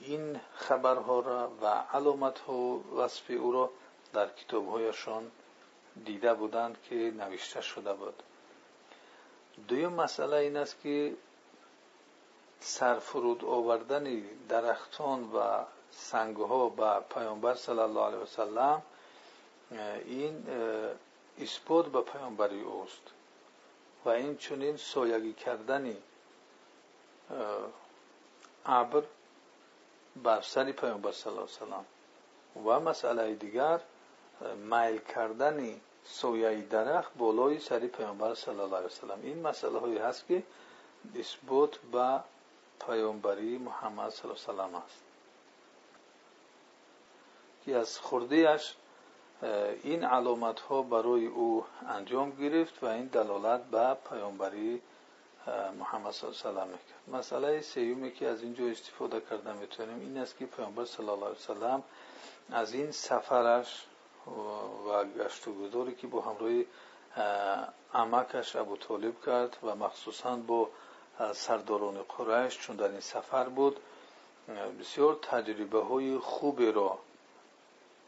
این 0.01 0.39
خبرها 0.55 1.19
را 1.19 1.51
و 1.61 1.65
علامت 1.67 2.39
ها 2.39 2.53
وصف 2.97 3.31
او 3.31 3.51
را 3.51 3.69
در 4.13 4.29
کتاب 4.29 4.69
هایشان 4.69 5.31
دیده 6.05 6.33
بودند 6.33 6.77
که 6.89 6.95
نوشته 6.95 7.61
شده 7.61 7.93
بود. 7.93 8.23
دویم 9.67 9.93
مسئله 9.93 10.35
این 10.35 10.57
است 10.57 10.81
که 10.83 11.13
سرفرود 12.59 13.45
آوردن 13.45 14.21
درختان 14.49 15.23
و 15.23 15.63
سنگها 15.91 16.69
به 16.69 16.99
پیامبر 17.15 17.53
صلی 17.55 17.79
الله 17.79 18.01
علیه 18.01 18.17
وسلم 18.17 18.81
این 20.05 20.45
اثبات 21.39 21.85
به 21.85 22.01
پیامبری 22.01 22.61
اوست 22.61 23.01
و 24.05 24.09
این 24.09 24.37
چنین 24.37 24.77
سایگی 24.77 25.33
کردنی 25.33 25.97
ابر 28.65 29.03
بر 30.23 30.41
سر 30.41 30.71
پیامبر 30.71 31.11
صلی 31.11 31.31
الله 31.33 31.43
وسلم. 31.43 31.85
و 32.65 32.79
مسئله 32.79 33.35
دیگر 33.35 33.79
میل 34.55 34.97
کردن 34.97 35.81
سویه 36.05 36.61
درخت 36.61 37.11
بالای 37.17 37.59
سر 37.59 37.79
پیامبر 37.79 38.35
صلی 38.35 38.59
الله 38.59 38.75
علیه 38.77 38.87
وسلم. 38.87 39.19
این 39.23 39.41
مسئله 39.41 39.79
هایی 39.79 39.97
هست 39.97 40.27
که 40.27 40.43
اثبات 41.15 41.77
به 41.77 42.19
پیامبری 42.87 43.57
محمد 43.57 44.09
صلی 44.09 44.31
الله 44.31 44.43
علیه 44.43 44.53
وسلم 44.53 44.75
است. 44.75 45.01
که 47.65 47.75
از 47.75 47.99
خردهش 47.99 48.75
این 49.83 50.03
علامت 50.03 50.59
ها 50.59 50.81
برای 50.81 51.25
او 51.25 51.65
انجام 51.87 52.31
گرفت 52.31 52.83
و 52.83 52.85
این 52.85 53.05
دلالت 53.05 53.63
به 53.63 53.97
پیامبری 54.09 54.81
محمد 55.79 56.11
صلی 56.11 56.29
الله 56.29 56.61
علیه 56.61 56.61
و 56.61 56.65
می‌کرد. 56.65 57.19
مسئله 57.19 57.61
سیومی 57.61 58.11
که 58.11 58.27
از 58.27 58.43
اینجا 58.43 58.65
استفاده 58.65 59.21
کرده 59.29 59.53
می‌تونیم 59.53 59.99
این 59.99 60.17
است 60.17 60.37
که 60.37 60.45
پیامبر 60.45 60.85
صلی 60.85 61.09
الله 61.09 61.25
علیه 61.25 61.37
وسلم 61.37 61.83
از 62.51 62.73
این 62.73 62.91
سفرش 62.91 63.85
و 64.87 65.03
گشت 65.05 65.47
و 65.47 65.53
گذاری 65.53 65.95
که 65.95 66.07
با 66.07 66.21
همراه 66.21 66.63
عمکش 67.93 68.55
ابو 68.55 68.77
طالب 68.77 69.25
کرد 69.25 69.57
و 69.63 69.75
مخصوصا 69.75 70.35
با 70.35 70.69
سرداران 71.33 71.97
قریش 72.17 72.59
چون 72.59 72.75
در 72.75 72.87
این 72.87 72.99
سفر 72.99 73.43
بود 73.43 73.79
بسیار 74.79 75.19
تجربه 75.21 75.79
های 75.79 76.17
خوبی 76.17 76.71
را 76.71 76.99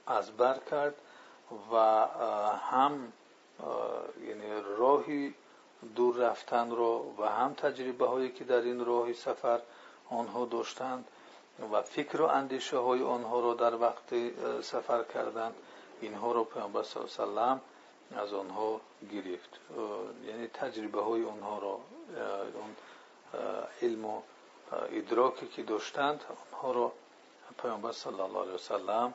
از 0.07 0.31
بر 0.31 0.59
کرد. 0.71 0.95
و 1.71 1.75
هم 2.71 3.13
یعنی 4.27 4.61
راهی 4.77 5.33
دور 5.95 6.15
رفتن 6.15 6.71
رو 6.71 7.13
و 7.17 7.29
هم 7.29 7.53
تجربه 7.53 8.07
هایی 8.07 8.31
که 8.31 8.43
در 8.43 8.61
این 8.61 8.85
راه 8.85 9.13
سفر 9.13 9.59
آنها 10.09 10.45
داشتند 10.45 11.05
و 11.71 11.81
فکر 11.81 12.21
و 12.21 12.25
اندیشه 12.25 12.77
های 12.77 13.03
آنها 13.03 13.39
را 13.39 13.53
در 13.53 13.75
وقت 13.75 14.13
سفر 14.61 15.03
کردند 15.03 15.55
اینها 16.01 16.31
رو 16.31 16.43
پیامبر 16.43 16.83
صلی 16.83 17.01
الله 17.19 17.41
علیه 17.41 17.61
از 18.17 18.33
آنها 18.33 18.81
گرفت. 19.11 19.59
یعنی 20.27 20.47
تجربه 20.47 21.01
های 21.01 21.25
آنها 21.25 21.59
را 21.59 21.79
اون 22.53 22.75
علم 23.81 24.05
و 24.05 24.21
ادراکی 24.71 25.47
که 25.47 25.63
داشتند 25.63 26.23
آنها 26.53 26.71
را 26.71 26.91
پیامبر 27.61 27.91
صلی 27.91 28.21
الله 28.21 28.41
علیه 28.41 28.53
وسلم 28.53 29.13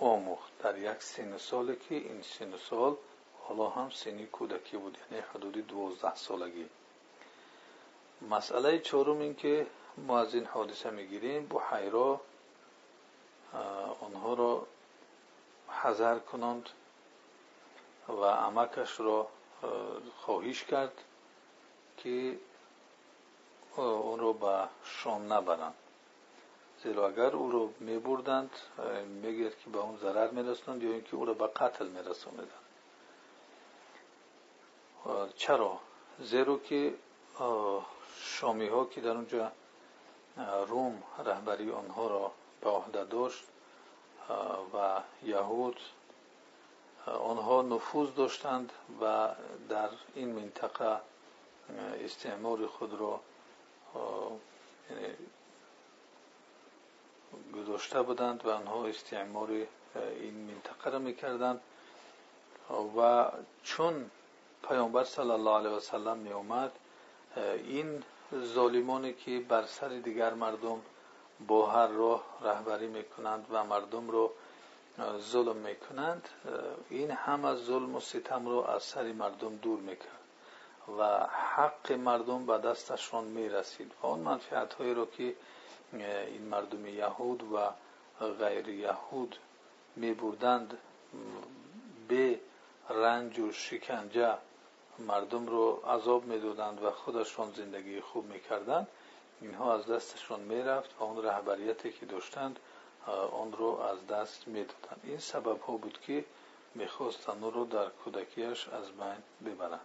آموخت 0.00 0.58
در 0.58 0.78
یک 0.78 1.02
سن 1.02 1.38
سالی 1.38 1.76
که 1.76 1.94
این 1.94 2.22
سن 2.22 2.56
سال 2.56 2.96
حالا 3.42 3.68
هم 3.68 3.90
سنی 3.90 4.26
کودکی 4.26 4.76
بود 4.76 4.98
یعنی 5.10 5.24
حدود 5.34 5.66
دوازده 5.66 6.14
سالگی. 6.14 6.68
مسئله 8.30 8.78
چهارم 8.78 9.18
این 9.18 9.34
که 9.34 9.66
ما 9.96 10.20
از 10.20 10.34
این 10.34 10.46
حادثه 10.46 10.90
می‌گیریم 10.90 11.48
حیرا 11.70 12.20
آنها 14.00 14.34
را 14.34 14.66
حذر 15.68 16.18
کنند 16.18 16.68
و 18.08 18.24
عمکش 18.24 19.00
را 19.00 19.28
خواهش 20.16 20.64
کرد 20.64 20.92
که 21.96 22.38
اون 23.76 24.20
را 24.20 24.32
به 24.32 24.68
شام 24.84 25.32
نبرند. 25.32 25.74
زیرا 26.82 27.08
اگر 27.08 27.36
او 27.36 27.52
را 27.52 27.68
می 27.80 27.98
بردند 27.98 28.50
که 29.64 29.70
به 29.72 29.78
اون 29.78 29.96
ضرر 29.96 30.30
می‌رسند 30.30 30.82
یا 30.82 30.90
اینکه 30.90 31.16
او 31.16 31.24
را 31.24 31.34
به 31.34 31.46
قتل 31.46 31.86
میرسوندند 31.86 32.50
چرا؟ 35.36 35.78
زیرا 36.18 36.58
که 36.58 36.94
شامی 38.16 38.66
ها 38.68 38.84
که 38.84 39.00
در 39.00 39.10
اونجا 39.10 39.52
روم 40.68 41.02
رهبری 41.24 41.70
آنها 41.70 42.06
را 42.06 42.32
به 42.60 42.70
عهده 42.70 43.04
داشت 43.04 43.44
و 44.74 45.02
یهود 45.22 45.80
آنها 47.06 47.62
نفوذ 47.62 48.14
داشتند 48.14 48.72
و 49.00 49.28
در 49.68 49.88
این 50.14 50.32
منطقه 50.32 51.00
استعمار 52.04 52.66
خود 52.66 52.94
را 52.94 53.20
گذاشته 57.56 58.02
بودند 58.02 58.46
و 58.46 58.50
آنها 58.50 58.86
استعمار 58.86 59.48
این 60.20 60.34
منطقه 60.34 60.90
را 60.90 60.98
می‌کردند. 60.98 61.60
و 62.96 63.30
چون 63.62 64.10
پیامبر 64.68 65.04
صلی 65.04 65.30
الله 65.30 65.50
علیه 65.50 65.70
و 65.70 65.80
سلم 65.80 66.16
می 66.16 66.32
اومد 66.32 66.72
این 67.64 68.02
ظالمانی 68.44 69.12
که 69.12 69.40
بر 69.40 69.66
سر 69.66 69.88
دیگر 69.88 70.34
مردم 70.34 70.80
با 71.46 71.66
هر 71.66 71.86
راه 71.86 72.24
رهبری 72.42 72.86
می‌کنند 72.86 73.46
و 73.50 73.64
مردم 73.64 74.10
رو 74.10 74.30
ظلم 75.18 75.56
می‌کنند 75.56 76.28
این 76.90 77.10
هم 77.10 77.44
از 77.44 77.58
ظلم 77.58 77.94
و 77.96 78.00
ستم 78.00 78.46
رو 78.48 78.64
از 78.68 78.82
سر 78.82 79.12
مردم 79.12 79.56
دور 79.56 79.78
می‌کرد 79.80 80.20
و 80.98 81.26
حق 81.56 81.92
مردم 81.92 82.46
به 82.46 82.58
دستشان 82.58 83.24
می‌رسید. 83.24 83.92
و 84.02 84.06
آن 84.06 84.18
منفعت 84.18 84.74
هایی 84.74 84.94
رو 84.94 85.06
که 85.06 85.34
این 85.92 86.42
مردم 86.42 86.86
یهود 86.86 87.42
و 87.52 87.70
غیر 88.38 88.68
یهود 88.68 89.36
میبردند 89.96 90.78
به 92.08 92.40
رنج 92.90 93.38
و 93.38 93.52
شکنجه. 93.52 94.34
مردم 94.98 95.46
رو 95.46 95.70
عذاب 95.72 96.24
می‌دادند 96.24 96.82
و 96.82 96.90
خودشان 96.90 97.52
زندگی 97.52 98.00
خوب 98.00 98.24
می‌کردند. 98.26 98.86
اینها 99.40 99.74
از 99.74 99.86
دستشان 99.86 100.40
می‌رفت 100.40 100.90
و 101.00 101.04
اون 101.04 101.24
رهبریتی 101.24 101.92
که 101.92 102.06
داشتند 102.06 102.58
آن 103.32 103.52
رو 103.52 103.66
از 103.80 104.06
دست 104.06 104.48
می‌دادند. 104.48 105.00
این 105.04 105.18
سبب 105.18 105.60
ها 105.60 105.76
بود 105.76 106.00
که 106.00 106.24
می‌خواستند 106.74 107.42
رو 107.42 107.64
در 107.64 107.88
کودکیش 107.88 108.68
از 108.68 108.90
بین 108.90 109.52
ببرند. 109.52 109.80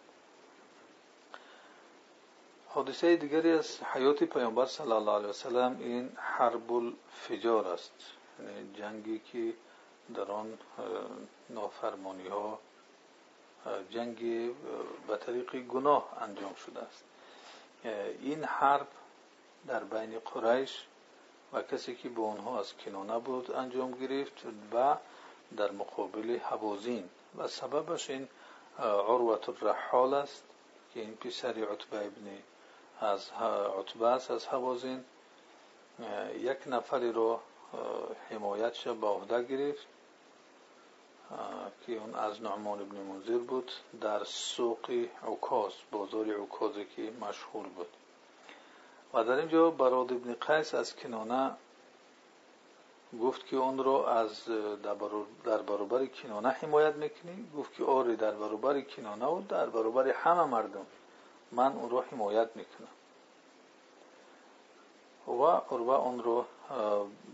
حادثه 2.76 3.16
دیگری 3.16 3.52
از 3.52 3.84
حیات 3.84 4.24
پیامبر 4.24 4.66
صلی 4.66 4.92
الله 4.92 5.12
علیه 5.12 5.28
وسلم 5.28 5.78
این 5.80 6.10
حرب 6.16 6.74
الفجار 6.74 7.68
است. 7.68 7.94
یعنی 8.40 8.74
جنگی 8.74 9.20
که 9.20 9.54
در 10.16 10.32
آن 10.32 10.58
نافرمانی 11.50 12.28
ها 12.28 12.60
به 15.08 15.18
طریق 15.26 15.56
گناه 15.56 16.18
انجام 16.22 16.54
شده 16.54 16.80
است. 16.80 17.04
این 18.22 18.44
حرب 18.44 18.88
در 19.68 19.84
بین 19.84 20.20
قریش 20.20 20.86
و 21.54 21.62
کسی 21.62 21.96
که 21.96 22.10
به 22.10 22.22
آنها 22.22 22.60
از 22.60 22.74
کنانه 22.78 23.20
بود 23.20 23.52
انجام 23.52 23.92
گرفت 23.92 24.44
و 24.74 24.96
در 25.58 25.72
مقابل 25.72 26.38
حوازین. 26.38 27.10
و 27.38 27.48
سببش 27.48 28.10
این 28.10 28.28
عروت 28.80 29.50
الرحال 29.50 30.14
است 30.14 30.44
که 30.94 31.00
این 31.00 31.16
پسر 31.16 31.68
عتبه 31.72 31.98
ابن 32.06 32.38
از 33.00 33.30
عتبه 33.80 34.08
است 34.08 34.32
از 34.32 34.48
حوازین. 34.48 35.04
یک 36.40 36.58
نفری 36.66 37.12
رو 37.12 37.40
حمایتش 38.30 38.88
به 38.88 39.08
عهده 39.08 39.44
گرفت. 39.44 39.88
که 41.86 41.94
اون 41.94 42.16
از 42.16 42.42
نعمان 42.42 42.82
ابن 42.82 42.98
منذر 42.98 43.38
بود 43.38 43.72
در 44.02 44.24
سوق 44.24 45.08
عکاز 45.28 45.74
بازار 45.92 46.26
عکازی 46.26 46.86
که 46.86 47.12
مشهور 47.22 47.68
بود. 47.68 47.88
و 49.14 49.24
در 49.24 49.32
اینجا 49.32 49.70
براد 49.72 50.14
ابن 50.14 50.34
قیس 50.34 50.76
از 50.76 50.96
کنانه 50.96 51.52
گفت 53.22 53.46
که 53.46 53.58
اون 53.58 53.78
رو 53.78 53.92
از 53.92 54.46
در 55.44 55.62
برابر 55.62 56.06
کنانه 56.06 56.50
حمایت 56.50 56.96
می‌کنی. 56.96 57.48
گفت 57.58 57.74
که 57.74 57.84
آره 57.84 58.16
در 58.16 58.32
برابر 58.32 58.82
کنانه 58.82 59.26
و 59.26 59.42
در 59.50 59.66
برابر 59.66 60.08
همه 60.08 60.44
مردم. 60.44 60.86
من 61.56 61.72
اون 61.72 61.90
رو 61.90 62.02
حمایت 62.02 62.50
می‌کنم. 62.56 62.88
و 65.28 65.44
عروه 65.44 65.94
اون 65.94 66.24
رو 66.24 66.46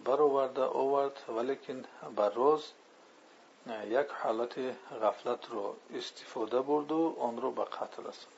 برآورده 0.06 0.64
آورد 0.64 1.24
ولیکن 1.30 1.84
بر 2.16 2.30
روز 2.30 2.72
یک 3.88 4.08
حالت 4.24 4.58
غفلت 5.02 5.50
رو 5.50 5.76
استفاده 5.94 6.62
برد 6.62 6.92
و 6.92 7.16
آن 7.20 7.42
رو 7.42 7.52
به 7.52 7.64
قتل 7.64 8.04
رساند. 8.04 8.38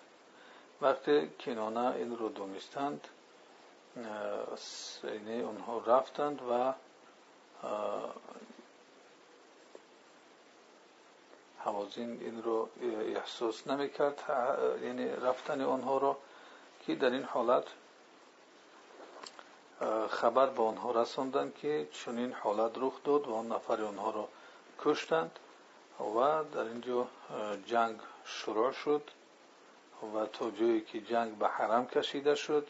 وقتی 0.82 1.30
کنانه 1.40 1.96
این 1.96 2.18
رو 2.18 2.30
دونستند 2.30 3.08
یعنی 5.04 5.42
اونها 5.42 5.78
رفتند 5.78 6.42
و 6.42 6.74
حوازین 11.66 12.10
این 12.22 12.44
رو 12.44 12.70
احساس 13.16 13.68
نمی‌کرد 13.68 14.24
یعنی 14.84 15.08
رفتن 15.10 15.62
آنها 15.62 15.98
را 15.98 16.18
که 16.86 16.96
در 16.96 17.10
این 17.10 17.24
حالت 17.24 17.64
خبر 20.10 20.46
به 20.46 20.64
آنها 20.64 20.92
رساندند 20.92 21.56
که 21.56 21.88
چنین 21.92 22.34
حالت 22.34 22.72
رخ 22.76 23.04
داد 23.04 23.28
و 23.28 23.34
آن 23.34 23.48
نفر 23.52 23.82
آنها 23.82 24.12
را 24.12 24.28
کشتند 24.80 25.40
و 26.00 26.44
در 26.54 26.64
اینجا 26.64 27.08
جنگ 27.66 28.00
شروع 28.26 28.72
شد 28.72 29.02
و 30.16 30.26
تا 30.26 30.52
جایی 30.52 30.82
که 30.82 31.02
جنگ 31.02 31.38
به 31.38 31.48
حرم 31.48 31.88
کشیده 31.88 32.36
شد 32.36 32.68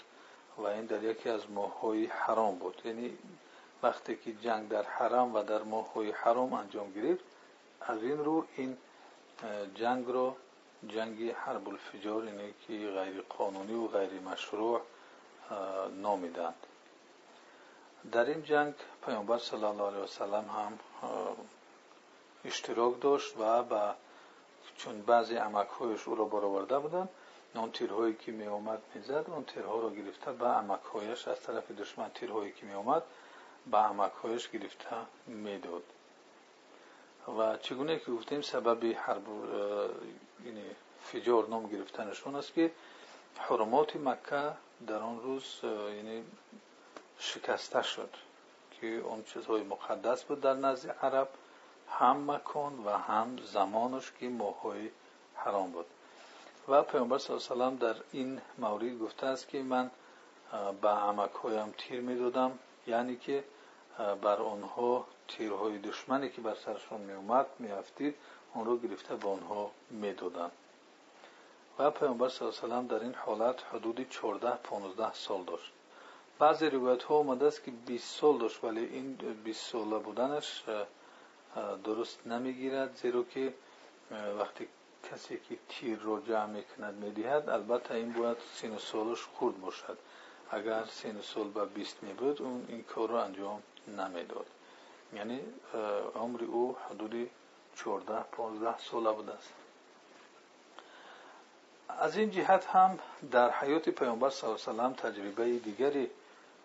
و 0.58 0.66
این 0.66 0.86
در 0.86 1.04
یکی 1.04 1.30
از 1.30 1.52
ماههای 1.52 2.06
حرام 2.06 2.56
بود. 2.56 2.82
یعنی 2.86 3.18
وقتی 3.84 4.16
که 4.16 4.34
جنگ 4.34 4.68
در 4.70 4.84
حرم 4.84 5.36
و 5.36 5.44
در 5.44 5.64
ماههای 5.64 6.12
حرام 6.12 6.54
انجام 6.54 6.92
گرفت 6.92 7.24
از 7.88 8.04
این 8.04 8.26
رو 8.26 8.46
این 8.56 8.78
جنگ 9.76 10.08
رو 10.08 10.36
جنگ 10.88 11.32
حرب 11.32 11.70
الفجار 11.70 12.26
یعنی 12.26 12.54
که 12.68 12.74
غیر 12.74 13.22
قانونی 13.22 13.74
و 13.74 13.88
غیر 13.88 14.14
مشروع 14.22 14.82
نامیدند. 16.02 16.56
در 18.12 18.26
این 18.26 18.44
جنگ 18.44 18.74
پیامبر 19.06 19.38
صلی 19.38 19.64
الله 19.64 19.88
علیه 19.88 20.00
وسلم 20.00 20.46
هم 20.50 20.80
اشتراک 22.46 23.02
داشت 23.02 23.38
و 23.40 23.64
با 23.64 23.96
چون 24.78 25.02
بعضی 25.02 25.36
عمکهایش 25.36 26.08
او 26.08 26.16
را 26.16 26.26
برآورده 26.26 26.80
بودند 26.80 27.10
اون 27.56 27.72
تیرهایی 27.72 28.14
که 28.14 28.32
می 28.32 28.48
آمد 28.48 28.82
می‌زد 28.96 29.26
اون 29.28 29.44
تیرها 29.44 29.80
را 29.80 29.90
گرفته 29.90 30.32
به 30.32 30.48
عمکهایش 30.48 31.28
از 31.28 31.42
طرف 31.42 31.72
دشمن 31.72 32.10
تیرهایی 32.10 32.52
که 32.52 32.66
می 32.66 32.74
آمد 32.74 33.04
به 33.72 33.78
عمکهایش 33.78 34.50
گرفته 34.50 34.96
می‌داد 35.28 35.84
و 37.28 37.58
چگونه 37.58 38.00
که 38.00 38.12
گفتیم 38.12 38.42
سبب 38.42 38.86
حرب 38.98 39.24
یعنی 40.46 40.64
فجار 41.02 41.48
نام 41.48 41.68
گرفتنشون 41.68 42.36
است 42.36 42.54
که 42.54 42.72
حرمات 43.38 43.96
مکه 43.96 44.52
در 44.88 44.96
آن 44.98 45.22
روز 45.22 45.60
یعنی 45.96 46.24
شکسته 47.20 47.82
شد 47.82 48.10
که 48.72 48.88
اون 48.88 49.24
چیزهای 49.24 49.64
مقدس 49.64 50.24
بود 50.24 50.42
در 50.42 50.54
نزد 50.54 50.90
عرب 50.90 51.30
هم 51.90 52.32
مکان 52.32 52.86
و 52.86 52.90
هم 52.90 53.38
زمانش 53.38 54.12
که 54.20 54.30
ماهای 54.30 54.90
حرام 55.36 55.72
بود. 55.72 55.86
و 56.68 56.82
پیامبر 56.84 57.18
صلی 57.18 57.36
الله 57.52 57.66
علیه 57.66 57.80
در 57.80 57.96
این 58.12 58.42
مورد 58.58 59.00
گفته 59.00 59.26
است 59.28 59.48
که 59.48 59.64
من 59.64 59.92
به 60.82 60.90
عمک 60.90 61.32
هایم 61.32 61.74
تیر 61.78 62.02
می‌دادم 62.02 62.60
یعنی 62.88 63.16
که 63.16 63.44
بر 63.98 64.36
آنها 64.36 65.08
تیرهای 65.28 65.78
دشمنی 65.78 66.30
که 66.30 66.42
بر 66.42 66.56
سرشان 66.56 67.02
می 67.02 67.14
اومد 67.14 67.46
می 67.60 67.72
افتید 67.72 68.16
اون 68.54 68.66
رو 68.66 68.78
گرفته 68.78 69.16
به 69.16 69.30
آنها 69.30 69.72
می‌دادند 69.90 70.52
و 71.80 71.92
پیامبر 71.92 72.30
صلی 72.30 72.48
الله 72.64 72.76
علیه 72.76 72.88
در 72.88 73.00
این 73.04 73.14
حالت 73.14 73.64
حدود 73.74 74.10
14 74.10 74.50
15 74.64 75.14
سال 75.14 75.44
داشت. 75.44 75.72
بعضی 76.40 76.70
روایت 76.70 77.04
ها 77.04 77.16
اومده 77.16 77.46
است 77.46 77.64
که 77.64 77.72
20 77.72 78.20
سال 78.20 78.38
داشت 78.38 78.64
ولی 78.64 78.86
این 78.86 79.14
20 79.44 79.72
ساله 79.72 79.98
بودنش 79.98 80.64
درست 81.84 82.28
نمی‌گیرد 82.28 82.96
زیرا 82.96 83.24
که 83.24 83.54
وقتی 84.40 84.68
کسی 85.12 85.40
که 85.50 85.58
تیر 85.70 86.00
رو 86.00 86.22
جمع 86.22 86.46
می‌کند 86.46 86.94
می‌دهد 86.94 87.50
البته 87.50 87.94
این 87.94 88.14
باید 88.14 88.38
سین 88.54 88.78
سالش 88.78 89.22
خورد 89.22 89.62
باشد. 89.62 89.98
اگر 90.52 90.86
سین 90.86 91.22
سال 91.22 91.48
به 91.50 91.66
20 91.66 92.04
می 92.04 92.14
بود 92.14 92.42
اون 92.42 92.66
این 92.68 92.84
کار 92.84 93.10
رو 93.10 93.16
انجام 93.16 93.64
نمی‌داد 93.88 94.46
یعنی 95.14 95.40
عمر 96.16 96.44
او 96.44 96.78
حدود 96.90 97.30
14 97.76 98.24
15 98.24 98.78
ساله 98.78 99.12
بوده 99.12 99.32
است. 99.34 99.54
از 101.90 102.18
این 102.18 102.32
جهت 102.32 102.66
هم 102.66 103.00
در 103.32 103.52
حیات 103.52 103.90
پیامبر 103.90 104.30
صلی 104.30 104.50
الله 104.50 104.84
علیه 104.84 104.84
و 104.84 104.94
تجربه 104.94 105.60
دیگری 105.60 106.10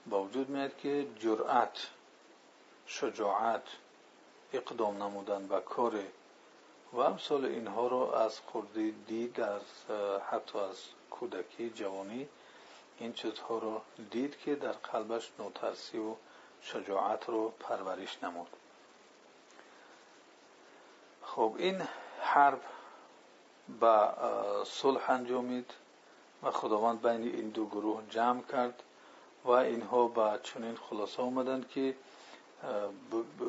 با 0.07 0.22
وجود 0.22 0.48
میاد 0.48 0.76
که 0.76 1.07
جرأت 1.18 1.87
شجاعت 2.87 3.62
اقدام 4.52 5.02
نمودن 5.02 5.46
و 5.48 5.61
کار 5.61 5.98
و 6.92 7.00
امثال 7.00 7.44
اینها 7.44 7.87
رو 7.87 7.96
از 7.96 8.40
خورده 8.40 8.92
دید 9.07 9.40
از 9.40 9.62
حتی 10.31 10.59
از 10.59 10.76
کودکی 11.11 11.70
جوانی 11.70 12.28
این 12.98 13.12
چیزها 13.12 13.59
رو 13.59 13.81
شجاعت 16.62 17.25
رو 17.29 17.49
پرورش 17.49 18.23
نمود. 18.23 18.49
خب 21.23 21.55
این 21.59 21.83
حرب 22.21 22.61
به 23.81 24.09
صلح 24.66 25.11
انجامید 25.11 25.71
و 26.42 26.51
خداوند 26.51 27.03
بین 27.03 27.23
این 27.23 27.49
دو 27.49 27.66
گروه 27.66 28.03
جمع 28.11 28.42
کرد 28.42 28.83
و 29.44 29.51
اینها 29.51 30.09
به 30.09 30.40
چنین 30.42 30.77
خلاصه 30.77 31.23
آمدند 31.23 31.68
که 31.68 31.94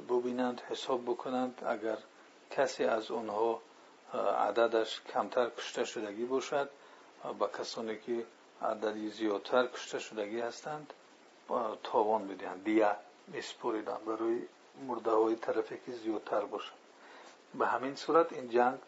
ببینند 0.10 0.62
حساب 0.69 1.04
بکنند 1.06 1.63
اگر 1.67 1.98
کسی 2.52 2.84
از 2.84 3.12
اونها 3.12 3.62
عددش 4.38 5.02
کمتر 5.02 5.50
کشته 5.50 5.86
شدگی 5.86 6.26
باشد 6.26 6.69
با 7.39 7.48
کسانی 7.48 8.00
که 8.00 8.26
عددی 8.62 9.10
زیادتر 9.10 9.67
کشته 9.67 10.00
شدگی 10.00 10.39
هستند 10.39 10.93
تاوان 11.84 12.28
بدهند 12.28 12.64
دیه 12.64 12.96
میسپوریدن 13.28 13.98
برای 14.06 14.42
مرده 14.88 15.12
های 15.12 15.36
طرفی 15.36 15.78
که 15.86 15.92
زیادتر 15.92 16.46
باشد 16.46 16.74
به 17.54 17.68
همین 17.68 17.96
صورت 17.96 18.34
این 18.34 18.50
جنگ 18.50 18.80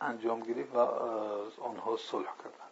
انجام 0.00 0.40
گرفت 0.40 0.74
و 0.74 0.78
آنها 1.62 1.96
صلح 1.96 2.26
کردند 2.26 2.66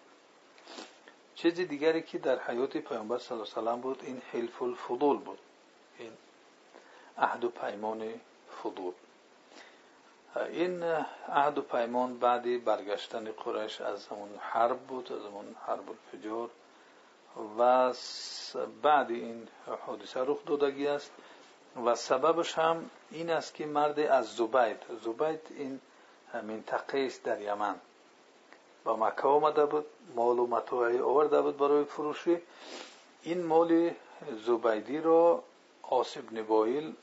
چیز 1.35 1.55
دیگری 1.55 2.03
که 2.03 2.19
در 2.19 2.39
حیات 2.39 2.77
پیامبر 2.77 3.19
صلی 3.19 3.43
الله 3.57 3.77
بود 3.77 4.03
این 4.05 4.23
حلف 4.33 4.63
الفضول 4.63 5.17
بود. 5.17 5.39
این 5.99 6.13
عهد 7.19 7.45
و 7.45 7.53
فضول. 8.63 8.93
این 10.37 10.83
عهد 11.29 11.59
و 11.59 11.63
پیمان 11.63 12.19
بعدی 12.19 12.59
برگشتن 12.59 13.33
قریش 13.33 13.81
از 13.81 14.09
و 17.59 17.93
بعد 18.83 19.11
این 19.11 19.49
حادثه 19.87 20.21
رخ 20.21 20.45
دادگی 20.47 20.87
است 20.87 21.11
و 21.85 21.95
سببش 21.95 22.59
هم 22.59 22.91
این 23.11 23.31
است 23.31 23.55
که 23.55 23.67
مرد 23.67 24.01
از 24.01 24.37
زبید 24.37 24.77
زبید 25.05 25.41
این 25.51 25.81
منطقه 26.43 26.99
است 26.99 27.23
در 27.23 27.41
یمن. 27.41 27.75
با 28.85 28.97
مکه 28.97 29.23
آمده 29.23 29.67
بود 29.67 29.87
مال 30.15 30.39
و 30.39 30.47
متاعی 30.47 30.99
آورده 30.99 31.43
بود 31.43 31.57
برای 31.57 31.85
فروشی. 31.85 32.39
این 33.23 33.43
مال 33.43 33.91
زبیدی 34.47 35.01
را 35.01 35.43
آسیب 35.83 36.39
نبایل 36.39 36.95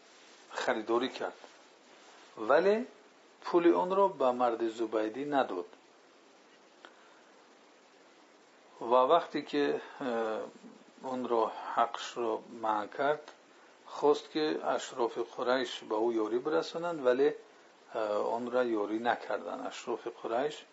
خریداری 0.52 1.10
کرد. 1.10 1.34
ولی 2.38 2.88
پول 3.42 3.74
آن 3.74 3.96
را 3.96 4.08
به 4.08 4.32
مرد 4.32 4.68
زبیدی 4.70 5.26
نداد. 5.26 5.66
و 8.82 8.86
وقتی 8.86 9.42
که 9.42 9.82
اون 11.04 11.28
را 11.28 11.52
حقش 11.76 12.18
را 12.18 12.40
منع 12.62 12.88
کرد 12.88 13.32
خواست 13.86 14.32
که 14.32 14.60
اشراف 14.66 15.18
قریش 15.18 15.80
به 15.80 15.96
او 15.96 16.14
یاری 16.14 16.40
برسانند 16.40 17.06
ولی 17.06 17.32
آن 18.32 18.52
را 18.52 18.64
یاری 18.64 19.00
نکردند. 19.00 19.68
اشراف 19.68 20.08
قریش 20.24 20.66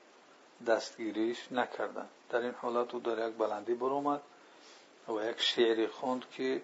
دستگیریش 0.67 1.53
نکردند. 1.53 2.09
در 2.31 2.39
این 2.41 2.55
حالت 2.63 2.95
او 2.95 3.01
در 3.01 3.29
یک 3.29 3.35
بلندی 3.35 3.75
برآمد 3.75 4.21
و 5.09 5.13
یک 5.31 5.41
شعری 5.41 5.87
خوند 5.87 6.25
که 6.31 6.63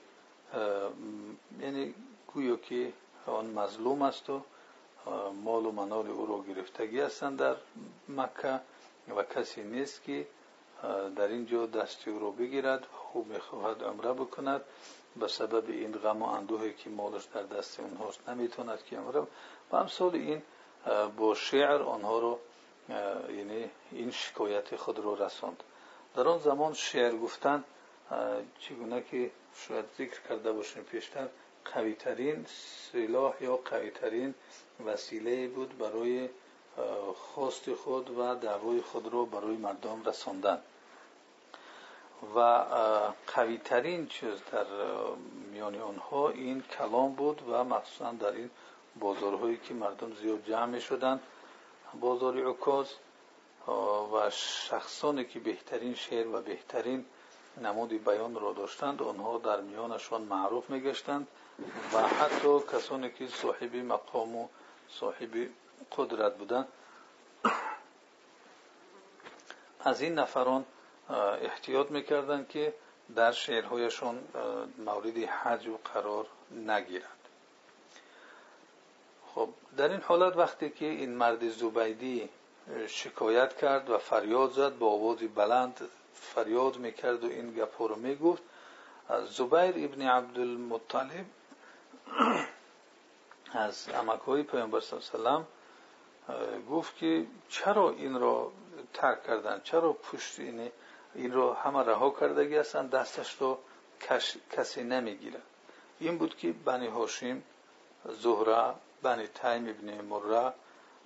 یعنی 1.61 1.95
گویا 2.35 2.57
که 2.57 2.93
آن 3.27 3.47
مظلوم 3.47 4.03
است 4.03 4.31
و 4.31 4.43
مال 5.45 5.67
و 5.67 5.71
منال 5.73 6.11
او 6.11 6.27
را 6.27 6.55
گرفتگی 6.55 7.01
هستند 7.01 7.39
در 7.39 7.57
مکه 8.09 8.61
و 9.17 9.23
کسی 9.23 9.63
نیست 9.63 10.03
که 10.03 10.27
در 11.16 11.29
اینجا 11.29 11.66
دستی 11.66 12.11
او 12.11 12.18
را 12.18 12.31
بگیرد 12.31 12.87
او 13.12 13.25
می‌خواهد 13.25 13.83
عمره 13.85 14.12
بکند. 14.12 14.61
به 15.16 15.29
سبب 15.29 15.70
این 15.70 15.92
غم 15.92 16.23
و 16.23 16.27
اندوهی 16.27 16.73
که 16.73 16.90
مالش 16.90 17.25
در 17.35 17.42
دست 17.42 17.81
اونهاست 17.81 18.29
نمی‌توند 18.29 18.85
که 18.85 18.97
عمره 18.97 19.20
و 19.73 19.77
امثال 19.77 20.14
این 20.14 20.42
با 21.16 21.35
شعر 21.35 21.83
آنها 21.83 22.18
رو 22.18 22.38
یعنی 23.37 23.70
این 23.92 24.11
شکایت 24.11 24.77
خود 24.77 24.99
رو 24.99 25.14
رساند. 25.25 25.62
در 26.16 26.29
آن 26.29 26.38
زمان 26.38 26.73
شعر 26.73 27.16
گفتن 27.16 27.64
چگونه 28.59 29.03
که 29.03 29.31
شاید 29.55 29.85
ذکر 29.99 30.20
کرده 30.29 30.53
باشیم 30.53 30.83
پیشتر 30.83 31.29
قویترین 31.75 32.47
سلاح 32.92 33.42
یا 33.42 33.57
قویترین 33.57 34.35
وسیله 34.87 35.49
بود 35.49 35.79
برای 35.79 36.29
خواست 37.14 37.75
خود 37.75 38.18
و 38.18 38.35
دعوای 38.35 38.81
خود 38.81 39.12
رو 39.12 39.27
برای 39.27 39.57
مردم 39.57 40.03
رساندن. 40.05 40.62
و 42.37 42.65
قویترین 43.27 44.07
چیز 44.07 44.39
در 44.53 44.67
میان 45.53 45.75
آنها 45.81 46.29
این 46.29 46.63
کلام 46.63 47.15
بود 47.15 47.43
و 47.49 47.65
مخصوصا 47.65 48.13
در 48.13 48.33
این 48.33 48.51
بازارهایی 49.01 49.57
که 49.57 49.75
مردم 49.75 50.15
زیاد 50.15 50.45
جمع 50.45 50.79
شدند 50.79 51.21
بازار 52.01 52.49
عکاز 52.49 52.87
و 54.13 54.31
شخصانی 54.31 55.25
که 55.25 55.41
بهترین 55.41 55.95
شعر 55.95 56.29
و 56.29 56.41
بهترین 56.41 57.05
نمود 57.63 58.05
بیان 58.05 58.35
را 58.35 58.53
داشتند 58.53 59.03
آنها 59.03 59.39
در 59.39 59.61
میانشان 59.61 60.23
معروف 60.23 60.71
میگشتند 60.71 61.29
و 61.93 61.99
حتی 61.99 62.61
کسانی 62.73 63.11
که 63.11 63.29
صاحب 63.29 63.77
مقام 63.77 64.37
و 64.37 64.49
صاحب 64.89 65.49
قدرت 65.97 66.37
بودند. 66.39 66.69
از 69.81 70.01
این 70.01 70.15
نفران 70.15 70.65
احتیاط 71.11 71.90
می‌کردند 71.90 72.49
که 72.49 72.75
در 73.17 73.33
شعرهایشان 73.33 74.19
مورد 74.79 75.17
و 75.69 75.79
قرار 75.95 76.27
نگیرند. 76.51 77.09
خب 79.35 79.49
در 79.77 79.88
این 79.88 80.01
حالت 80.01 80.37
وقتی 80.37 80.71
که 80.71 80.87
این 80.87 81.11
مرد 81.14 81.49
زبیدی 81.49 82.29
شکایت 82.87 83.57
کرد 83.57 83.90
و 83.90 83.99
فریاد 83.99 84.53
زد 84.53 84.79
با 84.79 84.93
آوازی 84.93 85.27
بلند 85.29 85.81
فریاد 86.14 86.77
می‌کرد 86.77 87.25
و 87.25 87.27
این 87.29 87.55
گپا 87.55 87.87
رو 87.87 87.97
می‌گفت 87.97 88.43
زبیر 89.31 89.85
ابن 89.85 90.03
عبدالمطلب 90.03 91.25
از 93.53 93.88
امکهای 93.95 94.43
پیامبر 94.43 94.81
صلی 94.81 95.01
الله 95.14 95.31
علیه 95.31 95.45
گفت 96.71 96.97
که 96.97 97.27
چرا 97.49 97.90
این 97.90 98.21
را 98.21 98.53
ترک 98.95 99.27
کردن؟ 99.27 99.61
چرا 99.64 99.93
پشت 99.93 100.38
این 100.40 100.71
این 101.14 101.33
را 101.33 101.55
همه 101.55 101.81
رها 101.81 102.11
کردگی 102.20 102.57
هستند 102.57 102.90
دستش 102.90 103.37
رو 103.40 103.59
کسی 104.50 104.83
نمی‌گیره. 104.83 105.40
این 106.00 106.18
بود 106.18 106.37
که 106.37 106.53
بنی 106.53 106.87
هاشیم 106.87 107.44
زهره 108.09 108.74
بنی 109.03 109.27
تیم 109.27 109.68
ابن 109.68 110.00
مره 110.00 110.53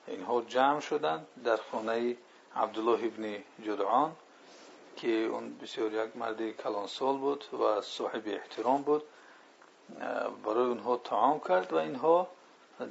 اینها 0.06 0.42
جمع 0.42 0.80
شدند 0.80 1.26
در 1.44 1.56
خانه 1.56 2.16
عبدالله 2.56 3.04
ابن 3.04 3.42
جدعان 3.64 4.16
که 4.96 5.08
اون 5.08 5.58
بسیار 5.58 5.92
یک 5.92 6.16
مرد 6.16 6.50
کلانسال 6.50 7.16
بود 7.16 7.44
و 7.54 7.80
صاحب 7.82 8.22
احترام 8.26 8.82
بود. 8.82 9.02
برای 10.44 10.66
اونها 10.66 10.96
تعام 10.96 11.40
کرد 11.40 11.72
و 11.72 11.76
اینها 11.76 12.28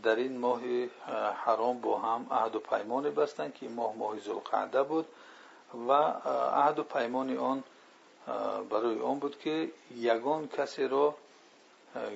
در 0.03 0.15
این 0.15 0.37
ماه 0.37 0.61
حرام 1.45 1.81
با 1.81 1.99
هم 1.99 2.27
عهد 2.31 2.55
و 2.55 2.59
پیمان 2.59 3.09
بستند 3.09 3.53
که 3.53 3.69
ماه 3.69 3.95
ماه 3.95 4.19
ذوالقعده 4.19 4.83
بود. 4.83 5.05
و 5.87 5.91
عهد 5.91 6.79
و 6.79 6.83
پیمان 6.83 7.37
آن 7.37 7.63
برای 8.69 8.99
آن 8.99 9.19
بود 9.19 9.39
که 9.39 9.71
یگان 9.95 10.47
کسی 10.47 10.87
را 10.87 11.15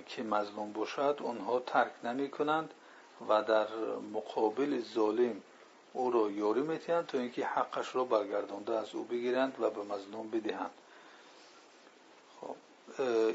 که 0.05 0.23
مظلوم 0.23 0.71
باشد 0.71 1.17
اونها 1.21 1.59
ترک 1.59 1.91
نمی 2.03 2.29
کنند 2.29 2.73
و 3.29 3.43
در 3.43 3.67
مقابل 4.13 4.81
ظالم 4.93 5.41
او 5.93 6.11
را 6.11 6.31
یاری 6.31 6.61
میتیند 6.61 7.05
تا 7.05 7.17
اینکه 7.17 7.45
حقش 7.45 7.95
را 7.95 8.03
برگردانده 8.03 8.73
از 8.73 8.95
او 8.95 9.03
بگیرند 9.03 9.55
و 9.59 9.69
به 9.69 9.83
مظلوم 9.83 10.29
بدهند. 10.29 10.71
خب 12.41 12.55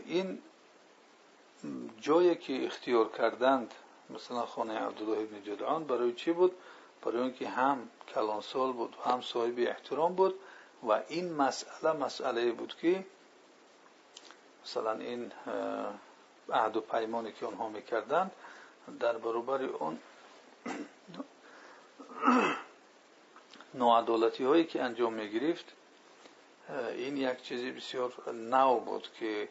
این 0.06 0.38
جایی 2.00 2.34
که 2.34 2.66
اختیار 2.66 3.08
کردند 3.08 3.74
مثلا 4.10 4.46
خانه 4.46 4.78
عبدالله 4.78 5.18
ابن 5.18 5.42
جدعان 5.42 5.84
برای 5.84 6.12
چی 6.12 6.32
بود؟ 6.32 6.52
برای 7.02 7.22
اینکه 7.22 7.48
هم 7.48 7.88
کلانسال 8.14 8.72
بود 8.72 8.96
و 8.96 9.10
هم 9.10 9.20
صاحب 9.20 9.54
احترام 9.58 10.14
بود 10.14 10.34
و 10.82 11.02
این 11.08 11.32
مسئله 11.32 11.92
مسئله 11.92 12.52
بود 12.52 12.74
که 12.80 13.04
مثلا 14.64 14.92
این 14.92 15.32
عهد 16.52 16.76
و 16.76 16.80
پیمانی 16.80 17.32
که 17.32 17.46
آنها 17.46 17.68
می‌کردند 17.68 18.32
در 19.00 19.18
برابر 19.18 19.62
اون 19.62 19.98
نوعدالتی 23.74 24.44
هایی 24.44 24.64
که 24.64 24.82
انجام 24.82 25.12
می 25.12 25.54
این 26.96 27.16
یک 27.16 27.42
چیزی 27.42 27.70
بسیار 27.70 28.30
نو 28.32 28.80
بود 28.80 29.08
که 29.20 29.48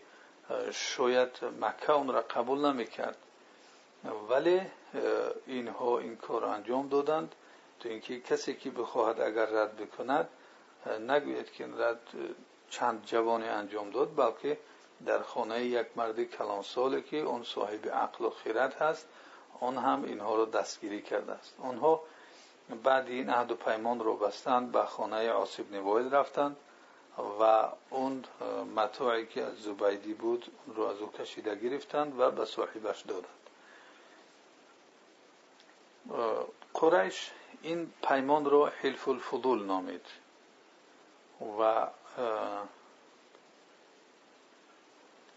شاید 0.71 1.29
مکه 1.61 1.91
اون 1.91 2.07
را 2.07 2.21
قبول 2.21 2.65
نمی 2.65 2.85
کرد 2.85 3.17
ولی 4.29 4.61
اینها 5.47 5.99
این 5.99 6.15
کار 6.15 6.45
انجام 6.45 6.87
دادند. 6.87 7.35
تو 7.79 7.89
اینکه 7.89 8.19
کسی 8.19 8.55
که 8.55 8.69
بخواهد 8.69 9.21
اگر 9.21 9.45
رد 9.45 9.75
بکند 9.77 10.29
نگوید 11.09 11.51
که 11.51 11.67
رد 11.77 11.99
چند 12.69 13.05
جوانی 13.05 13.47
انجام 13.47 13.89
داد 13.89 14.15
بلکه 14.15 14.57
در 15.05 15.21
خانه 15.21 15.65
یک 15.65 15.87
مرد 15.95 16.23
کلان 16.23 16.61
ساله 16.61 17.01
که 17.01 17.17
اون 17.17 17.43
صاحب 17.43 17.89
عقل 17.89 18.25
و 18.25 18.29
خیرت 18.29 18.81
هست 18.81 19.07
آن 19.59 19.77
هم 19.77 20.03
اینها 20.03 20.35
را 20.35 20.45
دستگیری 20.45 21.01
کرده 21.01 21.31
است. 21.31 21.53
آنها 21.59 22.01
بعد 22.83 23.07
این 23.07 23.29
عهد 23.29 23.51
و 23.51 23.55
پیمان 23.55 23.99
رو 23.99 24.17
بستند 24.17 24.71
به 24.71 24.85
خانه 24.85 25.31
آسیب 25.31 25.73
نوایل 25.75 26.13
رفتند 26.13 26.55
و 27.39 27.67
اون 27.89 28.23
متاعی 28.75 29.25
که 29.25 29.43
از 29.43 29.53
زبیدی 29.57 30.13
بود 30.13 30.51
اون 30.65 30.75
رو 30.75 30.83
از 30.83 30.97
او 30.97 31.11
کشیده 31.11 31.55
گرفتند 31.55 32.19
و 32.19 32.31
به 32.31 32.45
صاحبش 32.45 33.01
دادند. 33.01 33.44
قریش 36.73 37.31
این 37.61 37.93
پیمان 38.07 38.45
رو 38.45 38.65
حلف 38.65 39.07
الفضول 39.07 39.65
نامید 39.65 40.05
و 41.59 41.87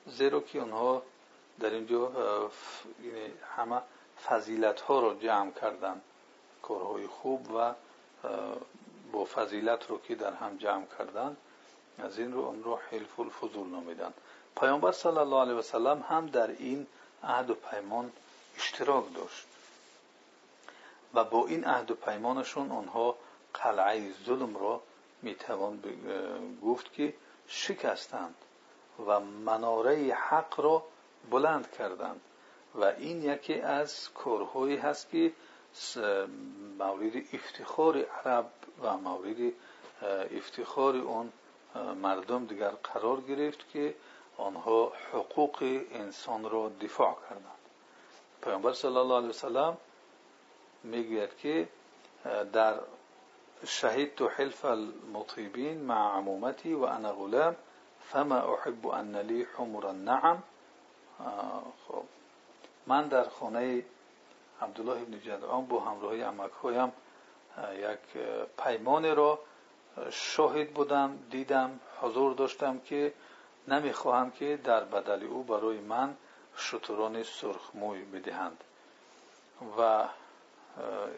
زیرا 0.07 0.41
که 0.41 0.59
اونها 0.59 1.03
در 1.61 1.71
اینجا 1.71 2.13
همه 3.57 3.83
فضیلت 4.29 4.81
ها 4.81 5.01
رو 5.01 5.19
جمع 5.19 5.53
کردن 5.53 6.01
کارهای 6.63 7.07
خوب 7.07 7.55
و 7.55 7.75
با 9.13 9.25
فضیلت 9.25 9.91
رو 9.91 10.01
که 10.01 10.15
در 10.15 10.33
هم 10.33 10.57
جمع 10.57 10.87
کردن 10.99 11.37
از 11.99 12.19
این 12.19 12.33
رو 12.33 12.41
اون 12.41 12.63
رو 12.63 12.79
حلف 12.91 13.21
الفضول 13.21 13.69
نامیدن 13.69 14.15
پیامبر 14.61 14.93
صلی 14.93 15.19
الله 15.19 15.41
علیه 15.41 15.55
و 15.55 15.63
سلم 15.63 16.05
هم 16.09 16.27
در 16.27 16.47
این 16.47 16.87
عهد 17.25 17.51
و 17.51 17.55
پیمان 17.55 18.13
اشتراک 18.57 19.15
داشت 19.15 19.47
و 21.15 21.25
با 21.25 21.47
این 21.47 21.65
عهد 21.65 21.91
و 21.91 21.95
پیمانشون 21.95 22.71
آنها 22.71 23.17
قلعه 23.55 24.13
ظلم 24.27 24.57
را 24.57 24.81
می‌توان 25.23 25.83
گفت 26.63 26.93
که 26.93 27.15
شکستند 27.47 28.35
و 29.07 29.21
مناره 29.21 30.15
حق 30.15 30.61
را 30.61 30.83
بلند 31.31 31.71
کردند. 31.71 32.21
و 32.75 32.85
این 32.85 33.23
یکی 33.23 33.61
از 33.61 34.13
کارهایی 34.13 34.77
هست 34.77 35.11
که 35.11 35.33
مورد 36.79 37.17
افتخار 37.33 37.99
عرب 37.99 38.51
و 38.83 38.97
مورد 38.97 39.53
افتخار 40.37 40.97
اون 40.97 41.33
مردم 42.03 42.47
دیگر 42.47 42.71
قرار 42.71 43.21
گرفت 43.21 43.69
که 43.73 43.95
آنها 44.37 44.93
حقوق 45.13 45.83
انسان 45.93 46.51
را 46.51 46.69
دفاع 46.81 47.17
کردند. 47.29 47.59
پیامبر 48.43 48.73
صلی 48.73 48.97
الله 48.97 49.17
علیه 49.17 49.29
وسلم 49.29 49.77
می‌گوید 50.89 51.37
که 51.37 51.69
در 52.53 52.75
شهید 53.67 54.15
تو 54.15 54.29
حلف 54.29 54.65
المطیبین 54.65 55.81
مع 55.81 56.17
عمومتی 56.17 56.75
و 56.75 56.85
انا 56.85 57.13
غلام 57.13 57.57
فما 58.01 58.37
احب 58.37 58.87
ان 58.87 59.17
لی 59.17 59.47
حمر 59.57 59.87
النعم. 59.87 60.43
خب 61.89 62.03
من 62.87 63.09
در 63.09 63.29
خانه 63.29 63.85
عبدالله 64.63 65.03
ابن 65.03 65.21
جدعان 65.21 65.67
با 65.67 65.81
همراهی 65.81 66.23
امکهایم 66.23 66.93
یک 67.79 68.23
پیمان 68.65 69.17
را 69.17 69.39
شاهد 70.11 70.71
بودم 70.71 71.19
دیدم 71.31 71.81
حضور 72.01 72.35
داشتم 72.35 72.79
که 72.79 73.13
نمی‌خواهم 73.69 74.31
که 74.31 74.57
در 74.65 74.85
بدل 74.85 75.25
او 75.25 75.43
برای 75.43 75.81
من 75.81 76.17
شطران 76.57 77.23
سرخموی 77.23 78.03
بدهند. 78.05 78.65
و 79.79 80.05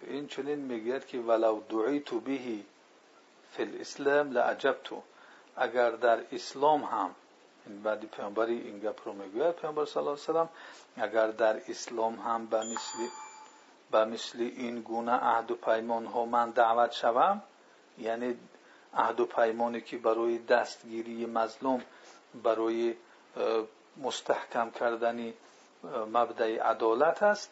این 0.07 0.27
چنین 0.27 0.59
می‌گوید 0.59 1.07
که 1.07 1.19
ولو 1.19 1.61
دعیتو 1.69 2.21
بهی 2.21 2.65
فی 3.53 3.63
الاسلام 3.63 4.33
لعجبتو. 4.33 5.03
اگر 5.57 5.91
در 5.91 6.21
اسلام 6.33 6.85
هم 6.85 7.15
این 7.67 7.83
بعدی 7.83 8.07
پیامبری 8.07 8.61
این 8.61 8.79
گپ 8.79 9.01
رو 9.05 9.13
می‌گوید 9.13 9.55
پیامبر 9.55 9.85
صلی 9.85 10.01
الله 10.03 10.11
علیه 10.13 10.23
وسلم 10.23 10.49
اگر 10.97 11.27
در 11.27 11.61
اسلام 11.69 12.15
هم 12.15 12.47
به 12.47 12.59
مثل 12.59 12.99
به 13.91 14.05
مثل 14.05 14.41
این 14.41 14.81
گونه 14.81 15.13
عهد 15.13 15.51
و 15.51 15.55
پیمان 15.55 16.07
ها 16.07 16.25
من 16.25 16.51
دعوت 16.51 16.93
شوم 16.93 17.43
یعنی 17.99 18.37
عهد 18.95 19.21
و 19.21 19.27
پیمانی 19.27 19.81
که 19.81 19.99
برای 19.99 20.39
دستگیری 20.39 21.27
مظلوم 21.27 21.83
برای 22.43 22.95
مستحکم 23.97 24.71
کردن 24.71 25.33
مبدع 26.13 26.63
عدالت 26.63 27.23
است 27.23 27.51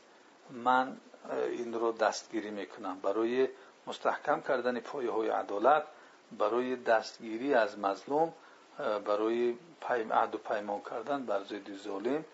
من 0.51 0.97
این 1.31 1.75
رو 1.75 1.93
دستگیری 1.93 2.51
می‌کنم. 2.51 3.01
برای 3.01 3.49
مستحکم 3.87 4.41
کردن 4.41 4.81
پایه 4.81 5.11
های 5.11 5.29
عدالت 5.29 5.85
برای 6.39 6.77
دستگیری 6.77 7.55
از 7.55 7.79
مظلوم 7.79 8.33
برای 8.79 9.57
عهد 9.91 10.35
و 10.35 10.39
پیمان 10.39 10.81
کردن 10.91 11.27
بر 11.27 11.45
ضد 11.45 11.77
ظالم 11.77 12.25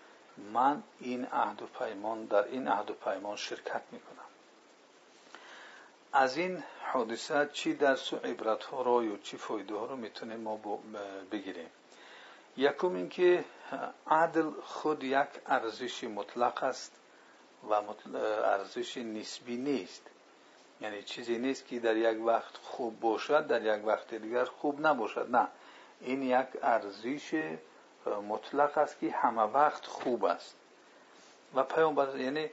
من 0.53 0.83
این 0.99 1.25
عهد 1.25 1.61
و 1.61 1.65
پیمان 1.65 2.25
در 2.25 2.43
این 2.43 2.67
عهد 2.67 2.91
و 2.91 2.93
پیمان 2.93 3.35
شرکت 3.35 3.81
می‌کنم. 3.91 4.25
از 6.13 6.37
این 6.37 6.63
حادثه 6.93 7.49
چی 7.53 7.73
درس 7.73 8.13
و 8.13 8.15
عبرت 8.15 8.63
ها 8.63 8.81
را 8.81 9.03
یا 9.03 9.17
چی 9.17 9.37
فایده 9.37 9.75
ها 9.75 9.85
رو 9.85 9.95
می‌تونیم 9.95 10.39
ما 10.39 10.55
و 17.69 17.73
ارزش 18.43 18.97
نسبی 18.97 19.57
نیست. 19.57 20.01
یعنی 20.81 21.03
چیزی 21.03 21.37
نیست 21.37 21.67
که 21.67 21.79
در 21.79 21.97
یک 21.97 22.25
وقت 22.25 22.57
خوب 22.57 22.99
باشد 22.99 23.47
در 23.47 23.77
یک 23.77 23.85
وقت 23.87 24.13
دیگر 24.13 24.45
خوب 24.45 24.87
نباشد. 24.87 25.27
نه. 25.31 25.47
این 26.01 26.23
یک 26.23 26.47
ارزش 26.61 27.55
مطلق 28.29 28.77
است 28.77 28.99
که 28.99 29.11
همه 29.11 29.41
وقت 29.41 29.85
خوب 29.85 30.25
است. 30.25 30.55
و 31.55 31.63
پیامبر 31.63 32.19
یعنی 32.19 32.49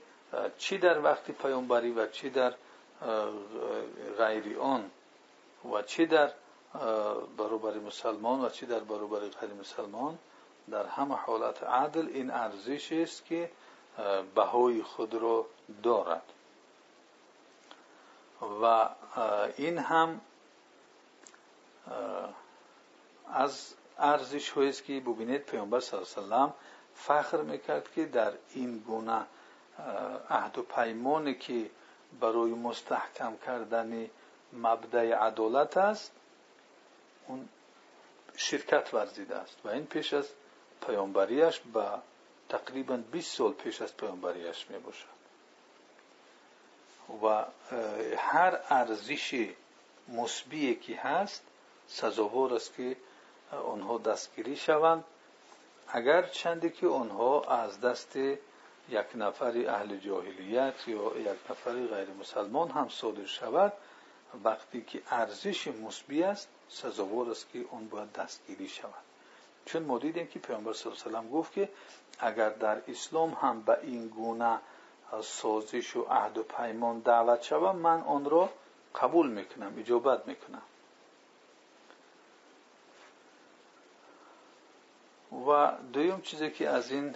چی 0.58 0.78
در 0.78 1.00
وقت 1.00 1.30
پیامبری 1.30 1.90
و 1.90 2.06
چی 2.06 2.30
در 2.30 2.54
غیر 4.18 4.58
آن؟ 4.58 4.90
و 5.72 5.82
چی 5.82 6.06
در 6.06 6.30
برابر 7.38 7.78
مسلمان 7.78 8.44
و 8.44 8.48
چی 8.48 8.66
در 8.66 8.80
برابر 8.80 9.18
غیر 9.18 9.50
مسلمان؟ 9.60 10.18
در 10.70 10.86
همه 10.86 11.14
حالت 11.14 11.62
عدل 11.62 12.08
این 12.08 12.30
ارزش 12.30 12.92
است 12.92 13.24
که 13.24 13.50
بهای 14.34 14.82
خود 14.82 15.14
را 15.14 15.46
دارد. 15.82 16.22
و 18.62 18.88
این 19.56 19.78
هم 19.78 20.20
از 23.28 23.74
ارزش 23.98 24.58
است 24.58 24.84
که 24.84 25.00
ببینید 25.00 25.42
پیامبر 25.42 25.80
صلی 25.80 26.00
الله 26.00 26.08
علیه 26.16 26.26
وسلم 26.26 26.54
فخر 26.94 27.40
می‌کرد 27.40 27.92
که 27.92 28.04
در 28.06 28.32
این 28.54 28.78
گونه 28.78 29.26
عهد 30.30 30.58
و 30.58 30.62
پیمانی 30.62 31.34
که 31.34 31.70
برای 32.20 32.50
مستحکم 32.50 33.36
کردن 33.46 34.10
مبدع 34.52 35.14
عدالت 35.14 35.76
است 35.76 36.12
اون 37.26 37.48
شرکت 38.36 38.94
ورزیده 38.94 39.36
است. 39.36 39.56
و 39.64 39.68
این 39.68 39.86
پیش 39.86 40.14
از 40.14 40.28
پیامبریش 40.86 41.60
به 41.60 41.84
تقریبا 42.52 42.96
20 42.96 43.36
سال 43.36 43.52
پیش 43.52 43.82
از 43.82 43.96
پیامبریش 43.96 44.66
می 44.70 44.78
باشد 44.78 45.12
و 47.24 47.44
هر 48.16 48.58
ارزش 48.70 49.48
مثبی 50.08 50.74
که 50.74 50.96
هست 50.96 51.42
سزاوار 51.88 52.54
است 52.54 52.76
که 52.76 52.96
آنها 53.52 53.98
دستگیری 53.98 54.56
شوند. 54.56 55.04
اگر 55.88 56.22
چندی 56.22 56.70
که 56.70 56.86
آنها 56.86 57.44
از 57.44 57.80
دست 57.80 58.16
یک 58.16 59.06
نفر 59.14 59.64
اهل 59.68 59.96
جاهلیت 59.96 60.88
یا 60.88 61.12
یک 61.18 61.50
نفر 61.50 61.72
غیر 61.72 62.08
مسلمان 62.20 62.70
هم 62.70 62.88
صادر 62.88 63.26
شود 63.26 63.72
وقتی 64.44 64.82
که 64.82 65.02
ارزش 65.10 65.68
مثبی 65.68 66.22
است 66.22 66.48
سزاوار 66.68 67.30
است 67.30 67.46
که 67.52 67.64
اون 67.70 67.88
باید 67.88 68.12
دستگیری 68.12 68.68
شود. 68.68 68.94
چون 69.64 69.82
ما 69.82 69.98
دیدیم 69.98 70.26
که 70.26 70.38
پیامبر 70.38 70.72
صلی 70.72 70.92
الله 70.92 71.18
علیه 71.18 71.30
و 71.30 71.32
گفت 71.32 71.52
که 71.52 71.68
اگر 72.18 72.48
در 72.48 72.82
اسلام 72.88 73.30
هم 73.30 73.62
به 73.62 73.78
این 73.82 74.08
گونه 74.08 74.58
سازش 75.22 75.96
و 75.96 76.02
عهد 76.02 76.38
و 76.38 76.42
پیمان 76.42 76.98
دعوت 76.98 77.42
شوم 77.42 77.76
من 77.76 78.00
آن 78.00 78.30
را 78.30 78.50
قبول 78.94 79.30
می‌کنم 79.30 79.74
اجابت 79.78 80.26
می‌کنم. 80.26 80.62
و 85.48 85.72
دویم 85.92 86.20
چیزی 86.20 86.50
که 86.50 86.68
از 86.68 86.90
این 86.90 87.14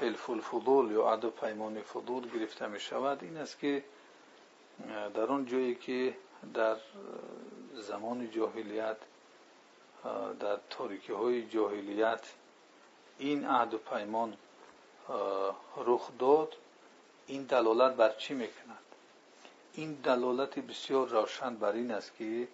حلف 0.00 0.30
الفضول 0.30 0.90
یا 0.90 1.08
عهد 1.08 1.24
و 1.24 1.30
پیمان 1.30 1.82
فضول 1.82 2.30
گرفته 2.30 2.66
می 2.66 2.80
شود 2.80 3.22
این 3.22 3.36
است 3.36 3.58
که 3.58 3.84
در 5.14 5.22
اون 5.22 5.46
جایی 5.46 5.74
که 5.74 6.16
در 6.54 6.76
زمان 7.74 8.30
جاهلیت 8.30 8.96
در 10.40 10.58
تاریکی 10.70 11.12
های 11.12 11.46
جاهلیت 11.46 12.20
این 13.18 13.44
عهد 13.44 13.74
و 13.74 13.78
پیمان 13.78 14.36
رخ 15.76 16.10
داد. 16.18 16.56
این 17.26 17.42
دلالت 17.42 17.94
بر 17.94 18.12
چی 18.12 18.34
می‌کند؟ 18.34 18.78
این 19.72 19.92
دلالت 19.92 20.58
بسیار 20.58 21.08
روشن 21.08 21.54
بر 21.56 21.72
این 21.72 21.90
است 21.90 22.12
که 22.18 22.48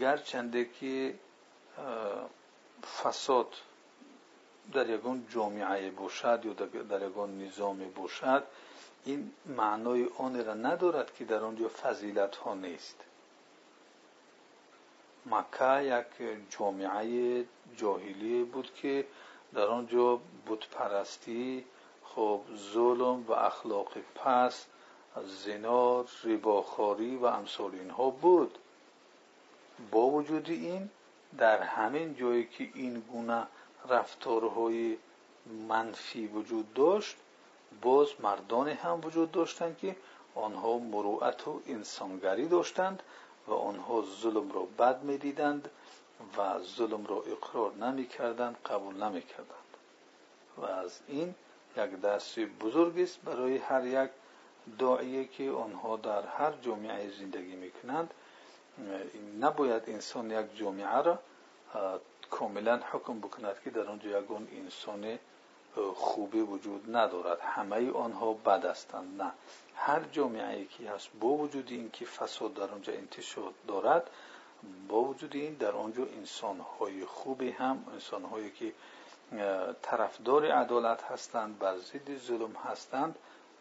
گرچنده 0.00 0.64
که 0.80 1.14
فساد 3.02 3.54
در 4.72 4.90
یگان 4.90 5.26
جامعه 5.30 5.90
باشد 5.90 6.40
یا 6.44 6.52
در 6.82 7.02
یگان 7.06 7.38
نظام 7.38 7.90
باشد 7.96 8.44
این 9.04 9.32
معنای 9.46 10.08
آن 10.18 10.44
را 10.44 10.54
ندارد 10.54 11.14
که 11.14 11.24
در 11.24 11.38
آنجا 11.44 11.68
فضیلت 11.68 12.36
ها 12.36 12.54
نیست. 12.54 12.96
مکه 15.26 15.82
یک 15.82 16.28
جامعه 16.50 17.44
جاهلی 17.76 18.44
بود 18.44 18.74
که 18.74 19.06
در 19.54 19.66
آنجا 19.66 20.20
پرستی 20.72 21.64
خب 22.04 22.40
ظلم 22.72 23.24
و 23.28 23.32
اخلاق 23.32 23.92
پس 24.14 24.66
زنا 25.24 26.04
رباخاری 26.24 27.16
و 27.16 27.24
امثال 27.24 27.70
اینها 27.74 28.10
بود. 28.10 28.58
با 29.90 30.00
وجود 30.00 30.50
این 30.50 30.90
در 31.38 31.62
همین 31.62 32.16
جایی 32.16 32.46
که 32.46 32.68
این 32.74 33.00
گونه 33.00 33.46
رفتارهای 33.88 34.96
منفی 35.68 36.26
وجود 36.26 36.74
داشت 36.74 37.16
باز 37.82 38.08
مردانی 38.20 38.72
هم 38.72 39.00
وجود 39.04 39.32
داشتند 39.32 39.78
که 39.78 39.96
آنها 40.34 40.78
مروعت 40.78 41.48
و 41.48 41.60
انسانگری 41.66 42.48
داشتند 42.48 43.02
و 43.48 43.52
آنها 43.52 44.04
ظلم 44.22 44.52
را 44.52 44.62
بد 44.78 45.02
می‌دیدند. 45.02 45.70
و 46.36 46.58
ظلم 46.62 47.06
را 47.06 47.22
اقرار 47.22 47.74
نمی 47.74 48.06
کردند 48.06 48.56
قبول 48.66 49.04
نمی 49.04 49.22
کردند 49.22 49.68
و 50.56 50.64
از 50.64 51.00
این 51.08 51.34
یک 51.76 51.90
درس 51.90 52.38
بزرگ 52.38 52.98
است 52.98 53.20
برای 53.20 53.56
هر 53.56 53.86
یک 53.86 54.10
داعیه 54.78 55.24
که 55.24 55.50
آنها 55.50 55.96
در 55.96 56.26
هر 56.26 56.52
جامعه 56.62 57.10
زندگی 57.10 57.56
می‌کنند. 57.56 58.14
نباید 59.40 59.82
انسان 59.86 60.30
یک 60.30 60.56
جامعه 60.56 61.02
را 61.02 61.18
کاملا 62.30 62.80
حکم 62.92 63.20
بکند 63.20 63.60
که 63.64 63.70
در 63.70 63.86
آنجا 63.86 64.20
یگان 64.20 64.48
انسان 64.52 65.18
خوبی 65.94 66.40
وجود 66.40 66.96
ندارد. 66.96 67.40
همه 67.40 67.92
آنها 67.92 68.32
بد 68.32 68.64
هستند. 68.64 69.22
نه. 69.22 69.32
هر 69.74 70.00
جامعه 70.12 70.64
که 70.64 70.90
هست 70.90 71.08
با 71.20 71.28
وجود 71.28 71.66
اینکه 71.70 72.04
فساد 72.04 72.54
در 72.54 72.70
آنجا 72.70 72.92
انتشار 72.92 73.52
دارد 73.68 74.10
با 74.88 75.00
وجود 75.00 75.36
این 75.36 75.54
در 75.54 75.70
آنجا 75.70 76.02
انسان 76.04 76.60
های 76.60 77.04
خوبی 77.04 77.50
هم 77.50 77.84
انسان 77.92 78.24
هایی 78.24 78.50
که 78.50 78.72
طرفدار 79.82 80.52
عدالت 80.52 81.02
هستند 81.02 81.58
بر 81.58 81.76
ضد 81.76 82.18
ظلم 82.18 82.52
هستند 82.52 83.16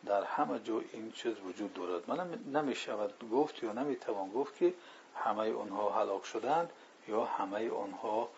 در 0.05 0.23
همه 0.23 0.59
جا 0.59 0.81
این 0.93 1.11
چیز 1.11 1.39
وجود 1.39 1.73
دارد. 1.73 2.09
من 2.09 2.39
نمی 2.53 2.75
شود 2.75 3.29
گفت 3.31 3.63
یا 3.63 3.71
نمی 3.73 3.95
توان 3.95 4.31
گفت 4.31 4.57
که 4.57 4.73
همه 5.15 5.53
آنها 5.53 5.89
هلاک 5.99 6.25
شدند 6.25 6.69
یا 7.07 7.25
همه 7.25 7.71
آنها 7.71 8.29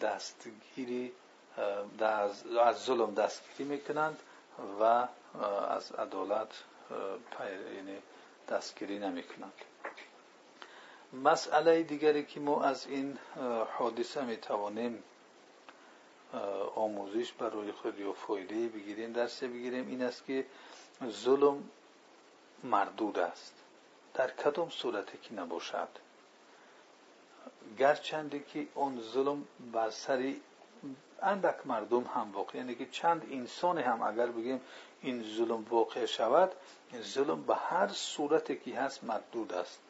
دستگیری 0.00 1.12
از 2.64 2.84
ظلم 2.84 3.14
دستگیری 3.14 3.64
می‌کنند 3.70 4.18
و 4.80 5.08
از 5.68 5.92
عدالت 5.92 6.64
یعنی 7.74 7.98
دستگیری 8.48 8.98
نمی‌کنند. 8.98 9.52
مسئله 11.22 11.82
دیگری 11.82 12.24
که 12.24 12.40
ما 12.40 12.62
از 12.62 12.86
این 12.86 13.18
حادثه 13.78 14.24
می‌توانیم 14.24 15.02
آموزش 16.74 17.32
برای 17.32 17.72
خود 17.72 18.00
یا 18.00 18.12
فایده 18.12 18.68
بگیریم 18.68 19.12
درس 19.12 19.42
بگیریم 19.42 19.88
این 19.88 20.02
است 20.02 20.24
که 20.26 20.46
ظلم 21.10 21.70
مردود 22.64 23.18
است. 23.18 23.54
در 24.14 24.30
کدام 24.30 24.70
صورتی 24.70 25.18
که 25.18 25.34
نباشد؟ 25.34 25.88
گرچنده 27.78 28.40
که 28.40 28.66
اون 28.74 29.00
ظلم 29.00 29.44
بر 29.72 29.90
سر 29.90 30.34
اندک 31.22 31.66
مردم 31.66 32.04
هم 32.04 32.32
واقع 32.32 32.58
یعنی 32.58 32.74
که 32.74 32.86
چند 32.86 33.26
انسان 33.30 33.78
هم 33.78 34.02
اگر 34.02 34.26
بگیم 34.26 34.60
این 35.00 35.22
ظلم 35.36 35.64
واقع 35.70 36.06
شود 36.06 36.52
ظلم 37.02 37.42
به 37.42 37.54
هر 37.54 37.88
صورتی 37.88 38.56
که 38.56 38.80
هست 38.80 39.04
مردود 39.04 39.52
است. 39.52 39.80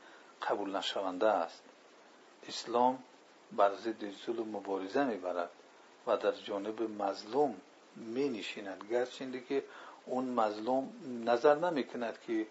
قبول 0.42 0.76
نشونده 0.76 1.26
است. 1.26 1.62
اسلام 2.48 2.98
بر 3.52 3.74
ضد 3.74 4.10
ظلم 4.26 4.48
مبارزه 4.48 5.04
می‌برد 5.04 5.50
و 6.06 6.16
در 6.16 6.32
جانب 6.32 7.02
مظلوم 7.02 7.60
می 7.96 8.28
نشیند 8.28 8.84
گرچنده 8.90 9.40
که 9.40 9.64
اون 10.06 10.24
مظلوم 10.24 10.92
نظر 11.24 11.54
نمی 11.54 11.84
کند 11.84 12.18
که 12.26 12.46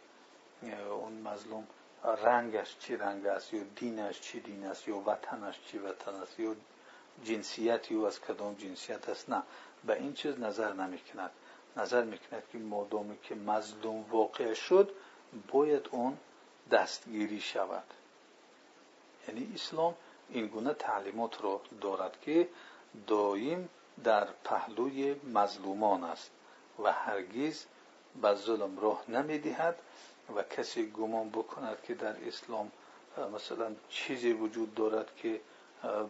اون 0.89 1.13
مظلوم 1.13 1.67
رنگش 2.03 2.77
چی 2.79 2.95
رنگ 2.97 3.25
است 3.25 3.53
یا 3.53 3.63
دینش 3.75 4.21
چی 4.21 4.39
دین 4.39 4.65
است 4.65 4.87
یا 4.87 4.97
وطنش 4.97 5.59
چی 5.65 5.77
وطن 5.77 6.13
است 6.15 6.39
یا 6.39 6.55
جنسیتی 7.23 7.95
او 7.95 8.07
از 8.07 8.21
کدام 8.21 8.53
جنسیت 8.53 9.09
است. 9.09 9.29
نه 9.29 9.43
به 9.85 9.93
این 9.93 10.13
چیز 10.13 10.39
نظر 10.39 10.73
نمی 10.73 10.99
کند 10.99 11.31
نظر 11.77 12.03
می‌کند 12.03 12.43
که 12.51 12.57
مادامی 12.57 13.17
که 13.23 13.35
مظلوم 13.35 14.05
واقع 14.09 14.53
شد 14.53 14.91
باید 15.51 15.89
اون 15.91 16.17
دستگیری 16.71 17.41
شود. 17.41 17.83
یعنی 19.27 19.51
اسلام 19.55 19.95
این 20.29 20.47
گونه 20.47 20.73
تعلیمات 20.73 21.43
را 21.43 21.61
دارد 21.81 22.21
که 22.21 22.49
دایم 23.07 23.69
در 24.03 24.27
پهلوی 24.43 25.15
مظلومان 25.33 26.03
است 26.03 26.31
و 26.83 26.91
هرگز 26.91 27.65
به 28.21 28.35
ظلم 28.35 28.79
راه 28.79 29.03
نمی‌دهد 29.07 29.75
و 30.35 30.43
کسی 30.43 30.91
گمان 30.91 31.29
بکند 31.29 31.77
که 31.83 31.93
در 31.93 32.27
اسلام 32.27 32.71
مثلا 33.35 33.75
چیزی 33.89 34.33
وجود 34.33 34.75
دارد 34.75 35.15
که 35.15 35.41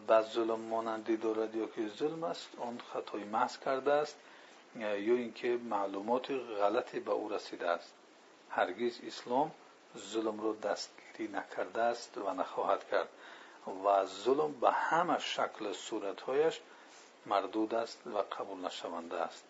بعض 0.06 0.26
ظلم 0.32 0.60
مانندی 0.60 1.16
دارد 1.16 1.54
یا 1.54 1.66
که 1.66 1.88
ظلم 1.88 2.24
است 2.24 2.48
آن 2.58 2.80
خطای 2.92 3.24
محض 3.24 3.58
کرده 3.58 3.92
است 3.92 4.16
یا 4.76 5.14
اینکه 5.14 5.48
معلومات 5.48 6.30
غلطی 6.30 7.00
به 7.00 7.10
او 7.12 7.28
رسیده 7.28 7.70
است. 7.70 7.92
هرگز 8.50 9.00
اسلام 9.06 9.50
ظلم 9.98 10.40
را 10.40 10.52
دستگیری 10.52 11.32
نکرده 11.32 11.82
است 11.82 12.18
و 12.18 12.34
نخواهد 12.34 12.88
کرد. 12.90 13.08
و 13.84 14.06
ظلم 14.06 14.52
به 14.52 14.70
همه 14.70 15.18
شکل 15.18 15.72
صورتهایش 15.72 16.60
مردود 17.26 17.74
است 17.74 18.06
و 18.06 18.18
قبول 18.18 18.64
نشونده 18.64 19.16
است. 19.20 19.44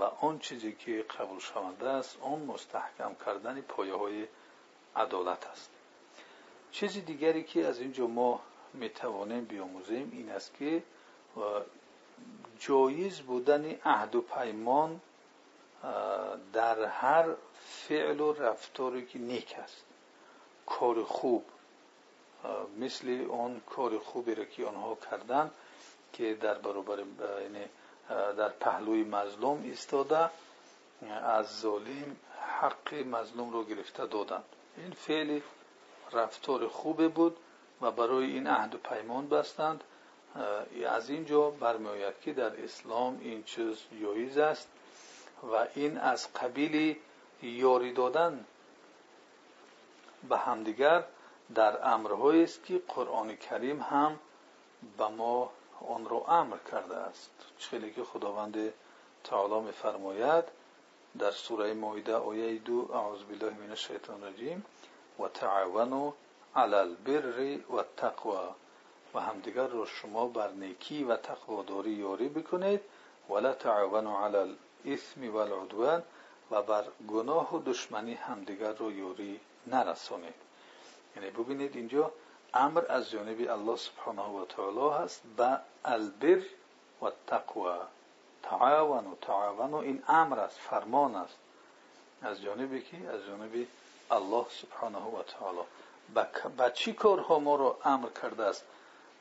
و 0.00 0.02
آن 0.02 0.38
چیزی 0.38 0.72
که 0.72 1.02
قبول 1.02 1.38
شونده 1.40 1.88
است 1.88 2.18
آن 2.20 2.38
مستحکم 2.38 3.14
کردن 3.26 3.60
پایه 3.60 3.94
های 3.94 4.26
عدالت 4.96 5.46
است. 5.46 5.70
چیزی 6.72 7.00
دیگری 7.00 7.44
که 7.44 7.66
از 7.66 7.80
اینجا 7.80 8.06
ما 8.06 8.40
می‌توانیم 8.72 9.44
بیاموزیم 9.44 10.10
این 10.12 10.30
است 10.30 10.54
که 10.58 10.82
جایز 12.58 13.20
بودن 13.20 13.80
عهد 13.84 14.14
و 14.14 14.20
پیمان 14.20 15.00
در 16.52 16.84
هر 16.84 17.34
فعل 17.64 18.20
و 18.20 18.32
رفتاری 18.32 19.06
که 19.06 19.18
نیک 19.18 19.54
است 19.58 19.84
کار 20.66 21.04
خوب. 21.04 21.44
مثل 22.78 23.26
آن 23.30 23.60
کار 23.60 23.98
خوبی 23.98 24.34
را 24.34 24.44
که 24.44 24.66
آنها 24.66 24.98
کردند 25.10 25.50
که 26.12 26.34
در 26.34 26.54
برابر 26.54 26.98
یعنی 26.98 27.64
در 28.08 28.48
پهلوی 28.48 29.04
مظلوم 29.04 29.62
ایستاده 29.62 30.30
از 31.22 31.60
ظالم 31.60 32.16
حق 32.60 32.94
مظلوم 32.94 33.52
رو 33.52 33.64
گرفته 33.64 34.06
دادند. 34.06 34.44
این 34.76 34.90
فعل 34.90 35.40
رفتار 36.12 36.68
خوبه 36.68 37.08
بود 37.08 37.36
و 37.80 37.90
برای 37.90 38.24
این 38.24 38.46
عهد 38.46 38.74
و 38.74 38.78
پیمان 38.78 39.28
بستند. 39.28 39.84
از 40.86 41.10
اینجا 41.10 41.50
برمیآید 41.50 42.14
که 42.20 42.32
در 42.32 42.64
اسلام 42.64 43.18
این 43.22 43.44
چیز 43.44 43.78
جایز 44.02 44.38
است 44.38 44.68
و 45.52 45.66
این 45.74 45.98
از 45.98 46.32
قبیل 46.32 46.96
یاری 47.48 47.92
دادن 47.92 48.44
به 50.28 50.38
همدیگر 50.38 51.04
در 51.54 51.88
امرهایی 51.88 52.44
است 52.44 52.64
که 52.64 52.82
قرآن 52.88 53.36
کریم 53.36 53.80
هم 53.80 54.18
به 54.98 55.08
ما 55.08 55.50
آن 55.88 56.08
را 56.08 56.24
امر 56.28 56.56
کرده 56.72 56.96
است. 56.96 57.30
چخیلی 57.58 57.92
که 57.92 58.04
خداوند 58.04 58.72
تعالی 59.24 59.60
میفرماید 59.60 60.44
در 61.18 61.30
سوره 61.30 61.74
مایده 61.74 62.14
آیه 62.14 62.58
دو 62.58 62.88
اعوذ 62.92 63.22
بالله 63.22 63.50
من 63.60 63.70
الشیطان 63.70 64.22
الرجیم 64.22 64.64
و 65.18 65.28
تعاونوا 65.28 66.12
علی 66.56 66.74
البر 66.74 67.58
و 67.68 67.76
التقوى 67.76 68.48
و 69.14 69.20
همدیگر 69.20 69.66
را 69.66 69.86
شما 69.86 70.26
بر 70.26 70.50
نیکی 70.50 71.04
و 71.04 71.16
تقواداری 71.16 71.90
یاری 71.90 72.28
بکنید 72.28 72.80
ولا 73.30 73.52
تعاونوا 73.52 74.26
علی 74.26 74.36
الاثم 74.36 75.34
والعدوان 75.34 76.02
و 76.50 76.62
بر 76.62 76.84
گناه 77.08 77.56
و 77.56 77.62
دشمنی 77.62 78.14
همدیگر 78.14 78.72
را 78.72 78.90
یاری 78.90 79.40
نرسانید. 79.66 80.34
یعنی 81.16 81.30
ببینید 81.30 81.76
اینجا 81.76 82.12
امر 82.54 82.84
از 82.88 83.10
جانب 83.10 83.50
الله 83.50 83.76
سبحانه 83.76 84.22
و 84.22 84.44
تعالی 84.44 85.04
هست 85.04 85.22
به 85.36 85.58
البر 85.84 86.42
و 87.02 87.10
تقوا 87.26 87.78
تعاون 88.42 89.06
و 89.06 89.14
تعاون 89.14 89.74
این 89.74 90.02
امر 90.08 90.38
است 90.38 90.58
فرمان 90.58 91.16
است. 91.16 91.36
از 92.22 92.42
جانب 92.42 92.78
کی؟ 92.78 93.06
از 93.06 93.20
جانب 93.26 93.66
الله 94.10 94.46
سبحانه 94.50 94.98
و 94.98 95.22
تعالی. 95.22 95.66
با 96.56 96.70
چی 96.70 96.92
کارها 96.92 97.38
ما 97.38 97.54
رو 97.54 97.76
امر 97.84 98.08
کرده 98.22 98.44
است؟ 98.44 98.64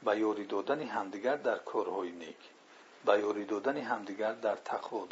به 0.04 0.20
یاری 0.20 0.46
دادن 0.46 0.82
همدیگر 0.82 1.36
در 1.36 1.58
کارهای 1.58 2.12
نیک 2.12 2.38
به 3.06 3.20
یاری 3.20 3.46
دادن 3.46 3.78
همدیگر 3.78 4.34
در 4.34 4.56
تقوا 4.56 5.06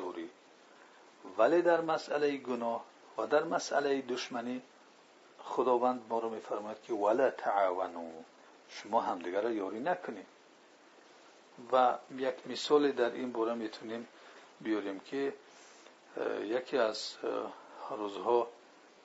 ولی 1.38 1.62
در 1.62 1.82
مسئله 1.82 2.38
گناه 2.38 2.86
و 3.18 3.28
در 3.28 3.44
مسئله 3.44 4.02
دشمنی 4.02 4.62
خداوند 5.44 6.02
ما 6.10 6.20
رو 6.20 6.30
میفرماید 6.30 6.82
که 6.82 6.94
ولا 6.94 7.32
تعاونو 7.32 8.12
شما 8.70 9.02
همدیگر 9.02 9.42
را 9.42 9.52
یاری 9.52 9.80
نکنید. 9.80 10.26
و 11.72 11.98
یک 12.18 12.36
مثال 12.48 12.92
در 12.92 13.12
این 13.12 13.32
باره 13.32 13.54
می‌تونیم 13.54 14.08
بیاریم 14.62 15.00
که 15.00 15.34
یکی 16.44 16.78
از 16.78 17.14
روزها 17.90 18.48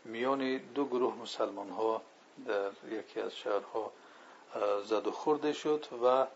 میان 0.04 0.58
دو 0.58 0.84
گروه 0.84 1.14
مسلمان 1.14 1.70
ها 1.70 2.02
در 2.46 2.70
یکی 2.90 3.20
از 3.20 3.36
شهرها 3.36 3.92
زد 4.84 5.06
و 5.06 5.10
خورده 5.10 5.52
شد 5.52 5.86
و 6.04 6.26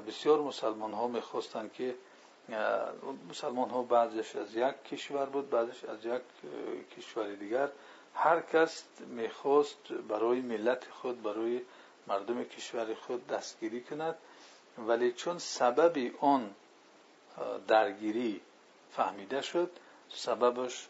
بسیار 0.00 0.40
مسلمان 0.40 0.92
ها 0.92 1.06
می‌خواستند 1.06 1.72
که 1.72 1.94
مسلمان 3.28 3.70
ها 3.70 3.82
بعضش 3.82 4.36
از 4.36 4.56
یک 4.56 4.82
کشور 4.84 5.26
بود 5.26 5.50
بعضش 5.50 5.84
از 5.84 6.06
یک 6.06 6.22
کشور 6.96 7.34
دیگر. 7.34 7.68
هر 8.14 8.40
کس 8.40 8.84
می‌خواست 9.06 9.92
برای 10.08 10.40
ملت 10.40 10.84
خود 10.90 11.22
برای 11.22 11.60
مردم 12.06 12.44
کشور 12.44 12.94
خود 12.94 13.26
دستگیری 13.26 13.80
کند 13.80 14.14
ولی 14.78 15.12
چون 15.12 15.38
سبب 15.38 16.12
آن 16.20 16.54
درگیری 17.68 18.40
فهمیده 18.90 19.42
شد 19.42 19.70
سببش 20.08 20.86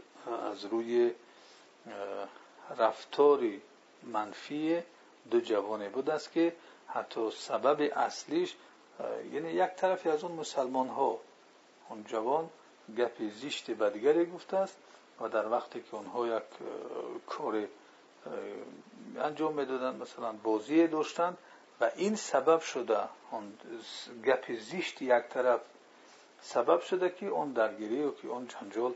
از 0.53 0.65
روی 0.65 1.13
رفتاری 2.79 3.63
منفی 4.03 4.83
دو 5.31 5.41
جوانه 5.41 5.89
بود 5.89 6.11
است 6.11 6.33
که 6.33 6.57
حتی 6.89 7.31
سبب 7.31 7.93
اصلیش 7.97 8.57
یعنی 9.33 9.51
یک 9.51 9.71
طرفی 9.77 10.09
از 10.09 10.25
اون 10.25 10.33
مسلمان 10.33 10.89
ها 10.89 11.19
اون 11.89 12.05
جوان 12.05 12.51
گپ 12.99 13.23
زیشت 13.31 13.71
به 13.71 13.91
دیگری 13.91 14.27
گفته 14.27 14.57
است 14.57 14.77
و 15.21 15.29
در 15.29 15.49
وقتی 15.49 15.81
که 15.81 15.95
اونها 15.95 16.27
یک 16.27 16.43
کار 17.27 17.67
انجام 19.19 19.55
می‌دادن 19.55 19.97
مثلا 19.97 20.33
بازی 20.33 20.87
داشتند 20.87 21.39
و 21.81 21.91
این 21.97 22.17
سبب 22.17 22.61
شده 22.61 22.99
اون 23.31 23.53
گپ 24.25 24.53
زیشت 24.53 25.03
یک 25.03 25.23
طرف 25.31 25.61
سبب 26.41 26.81
شده 26.81 27.11
که 27.11 27.27
اون 27.27 27.53
درگیری 27.53 28.03
و 28.03 28.11
که 28.11 28.29
اون 28.29 28.49
جنجال 28.49 28.95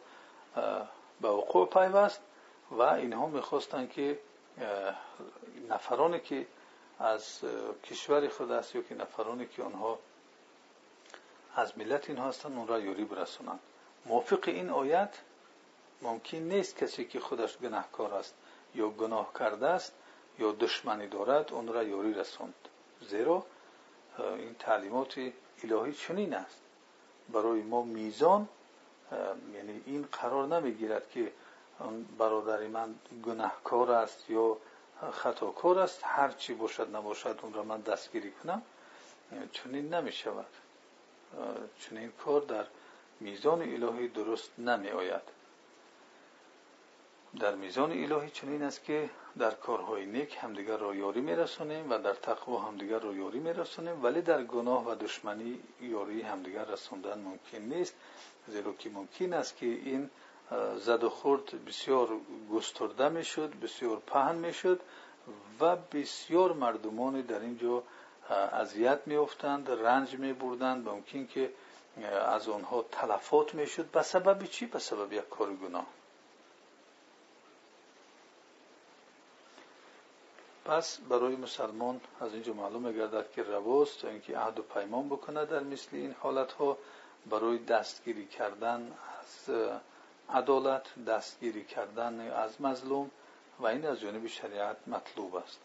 به 1.20 1.28
وقوع 1.28 1.68
پیوست 1.68 2.20
و 2.70 2.82
اینها 2.82 3.26
می‌خواستند 3.26 3.90
که 3.90 4.18
نفرانی 5.68 6.20
که 6.20 6.46
از 6.98 7.40
کشور 7.84 8.28
خود 8.28 8.50
است 8.50 8.74
یا 8.74 8.82
که 8.82 8.94
نفرانی 8.94 9.46
که 9.46 9.62
آنها 9.62 9.98
از 11.56 11.78
ملت 11.78 12.10
این 12.10 12.18
هستند 12.18 12.56
اون 12.56 12.66
را 12.66 12.80
یوری 12.80 13.04
برسونند 13.04 13.60
موافق 14.06 14.44
این 14.46 14.70
آیت 14.70 15.18
ممکن 16.02 16.38
نیست 16.38 16.76
کسی 16.76 17.04
که 17.04 17.20
خودش 17.20 17.58
گناهکار 17.58 18.14
است 18.14 18.34
یا 18.74 18.88
گناه 18.88 19.32
کرده 19.38 19.66
است 19.66 19.92
یا 20.38 20.52
دشمنی 20.52 21.06
دارد 21.06 21.52
اون 21.52 21.68
را 21.68 21.82
یوری 21.82 22.14
رسوند. 22.14 22.54
زیرا 23.00 23.46
این 24.18 24.54
تعلیمات 24.54 25.20
الهی 25.64 25.92
چنین 25.92 26.34
است. 26.34 26.60
برای 27.28 27.62
ما 27.62 27.82
میزان 27.82 28.48
یعنی 29.54 29.82
این 29.86 30.08
قرار 30.12 30.46
نمی‌گیرد 30.46 31.10
که 31.10 31.32
برادری 32.18 32.68
من 32.68 32.94
گناهکار 33.26 33.90
است 33.90 34.30
یا 34.30 34.56
خطاکار 35.12 35.78
است 35.78 36.00
هر 36.04 36.28
چی 36.28 36.54
باشد 36.54 36.96
نباشد 36.96 37.38
اون 37.42 37.54
را 37.54 37.62
من 37.62 37.80
دستگیری 37.80 38.30
کنم. 38.30 38.62
چنین 39.52 39.94
نمی 39.94 40.12
شود 40.12 40.46
چنین 41.78 42.12
کار 42.24 42.40
در 42.40 42.66
میزان 43.20 43.62
الهی 43.62 44.08
درست 44.08 44.58
نمی 44.58 44.88
آید 44.88 45.22
در 47.40 47.54
میزان 47.54 47.92
الهی 47.92 48.30
چنین 48.30 48.62
است 48.62 48.84
که 48.84 49.10
در 49.38 49.50
کارهای 49.50 50.06
نیک 50.06 50.36
همدیگر 50.40 50.76
را 50.76 50.94
یاری 50.94 51.20
میرسانیم 51.20 51.90
و 51.90 51.98
در 51.98 52.14
تقوا 52.14 52.58
همدیگر 52.60 52.98
را 52.98 53.12
یاری 53.12 53.38
میرسانیم 53.38 54.04
ولی 54.04 54.22
در 54.22 54.44
گناه 54.44 54.90
و 54.90 54.94
دشمنی 54.94 55.60
یاری 55.80 56.22
همدیگر 56.22 56.64
رساندن 56.64 57.18
ممکن 57.18 57.58
نیست. 57.58 57.94
زیرا 58.48 58.72
که 58.72 58.90
ممکن 58.90 59.32
است 59.32 59.56
که 59.56 59.66
این 59.66 60.10
زد 60.76 61.04
و 61.04 61.08
خورد 61.10 61.64
بسیار 61.64 62.08
گسترده 62.52 63.08
می‌شد 63.08 63.54
بسیار 63.62 64.02
پهن 64.06 64.34
می‌شد 64.36 64.80
و 65.60 65.76
بسیار 65.76 66.52
مردمانی 66.52 67.22
در 67.22 67.40
اینجا 67.40 67.82
اذیت 68.30 69.00
میافتند 69.06 69.70
رنج 69.70 70.14
میبردند. 70.14 70.88
ممکن 70.88 71.26
که 71.26 71.52
از 72.26 72.48
آنها 72.48 72.84
تلفات 72.90 73.54
می‌شد. 73.54 73.90
به 73.90 74.02
سبب 74.02 74.44
چی؟ 74.44 74.66
به 74.66 74.78
سبب 74.78 75.12
یک 75.12 75.28
کار 75.28 75.54
گناه. 75.54 75.86
پس 80.64 80.98
برای 80.98 81.36
مسلمان 81.36 82.00
از 82.20 82.32
اینجا 82.32 82.52
معلوم 82.52 82.82
میگردد 82.82 83.32
که 83.32 83.42
رواست 83.42 84.04
اینکه 84.04 84.38
عهد 84.38 84.58
و 84.58 84.62
پیمان 84.62 85.08
بکنه 85.08 85.44
در 85.44 85.60
مثل 85.60 85.96
این 85.96 86.14
حالت 86.20 86.52
ها 86.52 86.78
برای 87.30 87.58
دستگیری 87.58 88.26
کردن 88.26 88.92
از 89.20 89.54
عدالت 90.28 91.04
دستگیری 91.06 91.64
کردن 91.64 92.30
از 92.30 92.60
مظلوم 92.60 93.10
و 93.58 93.66
این 93.66 93.86
از 93.86 94.00
جانب 94.00 94.26
شریعت 94.26 94.76
مطلوب 94.86 95.36
است. 95.36 95.60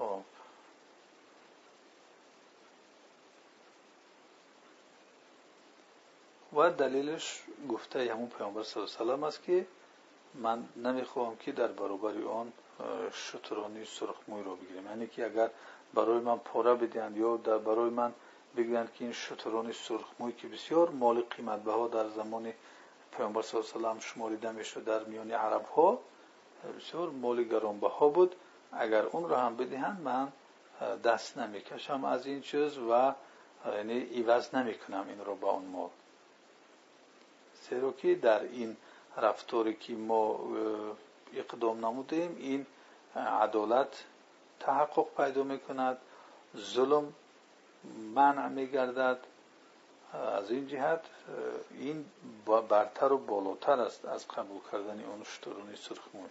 خب. 0.00 0.20
و 6.56 6.70
دلیلش 6.70 7.42
گفته 7.68 8.12
همون 8.12 8.28
پیامبر 8.28 8.62
صلی 8.62 8.82
الله 8.82 9.12
علیه 9.12 9.22
و 9.22 9.24
است 9.24 9.42
که 9.42 9.66
من 10.34 10.64
نمی‌خواهم 10.76 11.36
که 11.36 11.52
در 11.52 11.66
برابر 11.66 12.12
آن 12.22 12.52
شترانی 13.12 13.84
سرخموی 13.84 14.42
رو 14.42 14.56
بگیرم. 14.56 14.86
یعنی 14.86 15.06
که 15.06 15.24
اگر 15.26 15.50
برای 15.94 16.18
من 16.18 16.38
پاره 16.38 16.74
بدهند 16.74 17.16
یا 17.16 17.36
در 17.36 17.58
برای 17.58 17.90
من 17.90 18.12
بگویند 18.56 18.92
که 18.94 19.04
این 19.04 19.12
شتران 19.12 19.72
سرخموی 19.72 20.32
که 20.32 20.48
بسیار 20.48 20.90
مال 20.90 21.20
قیمت 21.20 21.60
بها 21.60 21.88
در 21.88 22.08
زمان 22.08 22.52
پیامبر 23.16 23.42
صلی 23.42 23.60
الله 23.60 23.88
علیه 23.88 23.98
و 23.98 24.00
شماریده 24.00 24.52
می‌شد 24.52 24.84
در 24.84 25.04
میان 25.04 25.30
عرب 25.30 25.64
ها 25.64 25.98
بسیار 26.78 27.10
مال 27.10 27.44
گرانبها 27.44 28.08
بود. 28.08 28.36
اگر 28.72 29.02
اون 29.02 29.28
را 29.28 29.40
هم 29.40 29.56
بدهند 29.56 30.00
من 30.00 30.32
دست 31.04 31.38
نمی‌کشم 31.38 32.04
از 32.04 32.26
این 32.26 32.40
چیز 32.40 32.78
و 32.78 33.14
یعنی 33.66 33.92
ایواز 33.92 34.54
نمی‌کنم 34.54 35.04
این 35.08 35.24
رو 35.24 35.34
با 35.34 35.50
اون 35.50 35.64
مال 35.64 35.90
زیرا 37.68 37.92
که 37.92 38.14
در 38.14 38.42
این 38.42 38.76
رفتاری 39.16 39.74
که 39.74 39.92
ما 39.92 40.40
اقدام 41.34 41.86
نمودیم 41.86 42.36
این 42.38 42.66
عدالت 43.16 44.04
تحقق 44.60 45.06
پیدا 45.16 45.42
می‌کند 45.42 45.98
ظلم 46.56 47.12
منع 48.14 48.48
میگردد. 48.48 49.18
از 50.12 50.50
این 50.50 50.66
جهت 50.68 51.00
این 51.70 52.04
برتر 52.68 53.12
و 53.12 53.18
بالاتر 53.18 53.80
است 53.80 54.04
از 54.04 54.28
قبول 54.28 54.60
کردن 54.72 55.04
اون 55.04 55.24
شترون 55.24 55.74
سرخموی 55.74 56.28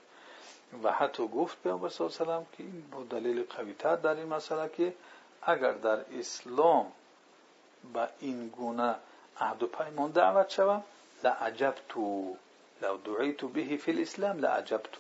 و 0.84 0.92
حتی 0.92 1.28
گفت 1.28 1.64
پیامبر 1.64 1.90
صلی 1.90 2.08
الله 2.08 2.34
علیه 2.34 2.48
که 2.58 2.64
این 2.64 2.90
با 2.92 3.04
دلیل 3.04 3.44
قویتر 3.44 3.96
در 3.96 4.16
این 4.16 4.28
مسئله 4.28 4.70
که 4.70 4.94
اگر 5.42 5.72
در 5.72 6.06
اسلام 6.20 6.92
به 7.94 8.10
این 8.20 8.50
گونه 8.50 8.96
عهد 9.40 9.64
و 9.64 9.68
پیمان 9.68 10.12
دعوت 10.12 10.50
شوم 10.50 10.84
لعجبتو 11.24 12.36
لو 12.82 12.98
دعیتو 12.98 13.48
به 13.48 13.78
فی 13.78 13.92
الاسلام 13.92 14.40
لعجبتو. 14.40 15.00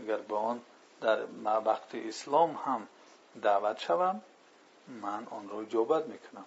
اگر 0.00 0.16
به 0.16 0.36
آن 0.36 0.60
در 1.00 1.18
وقت 1.64 1.94
اسلام 1.94 2.58
هم 2.64 2.88
دعوت 3.42 3.78
شوم 3.78 4.22
من 4.88 5.26
آن 5.30 5.48
را 5.48 5.60
اجابت 5.60 6.06
می‌کنم. 6.06 6.44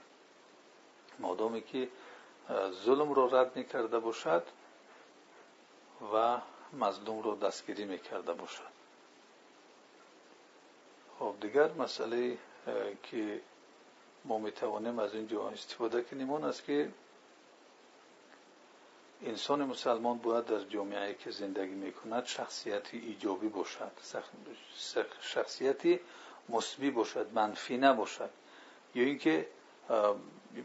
مادامی 1.19 1.61
که 1.61 1.89
ظلم 2.85 3.13
را 3.13 3.25
رد 3.25 3.55
می‌کرده 3.55 3.99
باشد 3.99 4.43
و 6.13 6.37
مظلوم 6.79 7.23
را 7.23 7.35
دستگیری 7.35 7.85
می‌کرده 7.85 8.33
باشد 8.33 8.75
خب 11.19 11.35
دیگر 11.41 11.71
مسئله 11.71 12.37
که 13.03 13.41
ما 14.25 14.37
می‌توانیم 14.37 14.99
از 14.99 15.13
اینجا 15.13 15.49
استفاده 15.49 16.01
کنیم 16.01 16.29
اون 16.29 16.43
است 16.43 16.63
که 16.63 16.91
انسان 19.23 19.63
مسلمان 19.63 20.17
باید 20.17 20.45
در 20.45 20.59
جامعه 20.59 21.13
که 21.13 21.31
زندگی 21.31 21.73
می‌کند 21.73 22.25
شخصیتی 22.25 22.97
ایجابی 22.97 23.47
باشد 23.47 23.91
شخصیتی 25.21 25.99
مثبی 26.49 26.91
باشد 26.91 27.27
منفی 27.33 27.77
نباشد. 27.77 28.29
یا 28.95 29.03
اینکه 29.03 29.47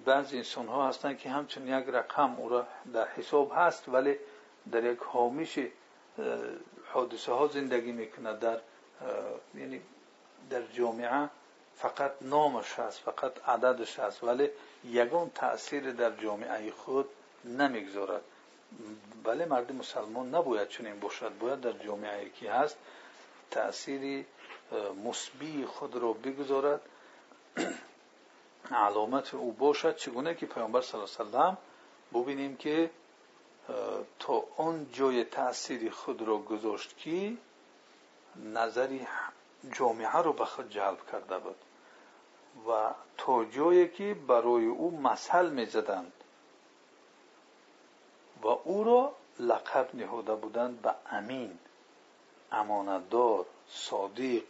بعضی 0.04 0.36
انسان 0.36 0.68
ها 0.68 0.88
هستند 0.88 1.18
که 1.18 1.30
همچون 1.30 1.68
یک 1.68 1.86
رقم 1.88 2.34
او 2.36 2.48
را 2.48 2.66
در 2.92 3.08
حساب 3.08 3.52
هست 3.56 3.88
ولی 3.88 4.16
در 4.72 4.84
یک 4.84 4.98
حامیش 4.98 5.58
حادثه 6.92 7.32
ها 7.32 7.46
زندگی 7.46 7.92
می‌کند 7.92 8.38
در 8.38 8.60
یعنی 9.54 9.80
در 10.50 10.62
جامعه 10.62 11.28
فقط 11.76 12.12
نامش 12.20 12.72
هست 12.78 12.98
فقط 12.98 13.48
عددش 13.48 13.98
هست 13.98 14.24
ولی 14.24 14.48
یگان 14.84 15.30
تأثیر 15.34 15.92
در 15.92 16.10
جامعه 16.10 16.70
خود 16.70 17.08
نمی‌گذارد. 17.44 18.22
بله 19.24 19.44
مرد 19.44 19.72
مسلمان 19.72 20.34
نباید 20.34 20.68
چنین 20.68 21.00
باشد 21.00 21.38
باید 21.38 21.60
در 21.60 21.72
جامعه 21.72 22.30
که 22.30 22.52
هست 22.52 22.76
تأثیری 23.50 24.26
مثبی 25.04 25.64
خود 25.64 25.96
را 25.96 26.12
بگذارد 26.12 26.80
علامت 28.70 29.34
او 29.34 29.52
باشد. 29.52 29.96
چگونه 29.96 30.34
که 30.34 30.46
پیامبر 30.46 30.80
صلی 30.80 31.00
الله 31.00 31.10
علیه 31.18 31.30
وسلم 31.30 31.58
ببینیم 32.14 32.56
که 32.56 32.90
تا 34.18 34.44
آن 34.56 34.86
جای 34.92 35.24
تأثیری 35.24 35.90
خود 35.90 36.22
را 36.22 36.38
گذاشت 36.38 36.98
که 36.98 37.32
نظری 38.36 39.06
جامعه 39.72 40.16
رو 40.16 40.32
به 40.32 40.44
خود 40.44 40.70
جلب 40.70 40.98
کرده 41.12 41.38
بود. 41.38 41.56
و 42.68 42.90
تا 43.18 43.44
جایی 43.44 43.88
که 43.88 44.14
برای 44.14 44.66
او 44.66 45.00
مثل 45.00 45.50
می‌زدند 45.50 46.12
و 48.42 48.46
او 48.46 48.84
را 48.84 49.12
لقب 49.40 49.94
نهاده 49.94 50.34
بودند 50.34 50.82
به 50.82 50.94
امین 51.10 51.58
امانتدار 52.52 53.46
صادق. 53.68 54.42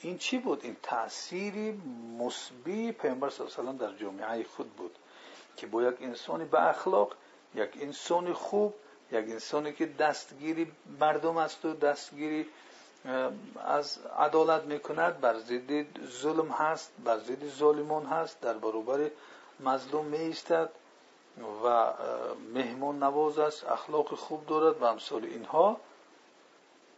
این 0.00 0.18
چی 0.18 0.38
بود؟ 0.38 0.64
این 0.64 0.76
تأثیری 0.82 1.72
مثبی 2.18 2.92
پیامبر 2.92 3.30
صلی 3.30 3.46
الله 3.46 3.70
علیه 3.70 3.88
در 3.88 3.96
جامعه 3.96 4.44
خود 4.44 4.72
بود 4.76 4.96
که 5.56 5.66
با 5.66 5.82
یک 5.82 5.96
انسانی 6.00 6.44
به 6.44 6.68
اخلاق 6.68 7.16
یک 7.56 7.70
انسان 7.80 8.32
خوب 8.32 8.74
یک 9.12 9.24
انسانی 9.30 9.72
که 9.72 9.86
دستگیری 9.86 10.72
مردم 11.00 11.36
است 11.36 11.64
و 11.64 11.74
دستگیری 11.74 12.46
از 13.64 13.98
عدالت 14.18 14.62
می‌کند. 14.62 15.20
بر 15.20 15.38
ضد 15.38 16.04
ظلم 16.06 16.48
هست 16.48 16.92
بر 17.04 17.18
ضد 17.18 17.48
ظالمان 17.48 18.06
هست 18.06 18.40
در 18.40 18.52
برابر 18.54 19.10
مظلوم 19.60 20.04
میایستد 20.04 20.70
و 21.64 21.92
مهمان 22.54 23.02
نواز 23.02 23.38
است 23.38 23.64
اخلاق 23.64 24.14
خوب 24.14 24.46
دارد 24.46 24.82
و 24.82 24.84
امثال 24.84 25.24
اینها 25.24 25.80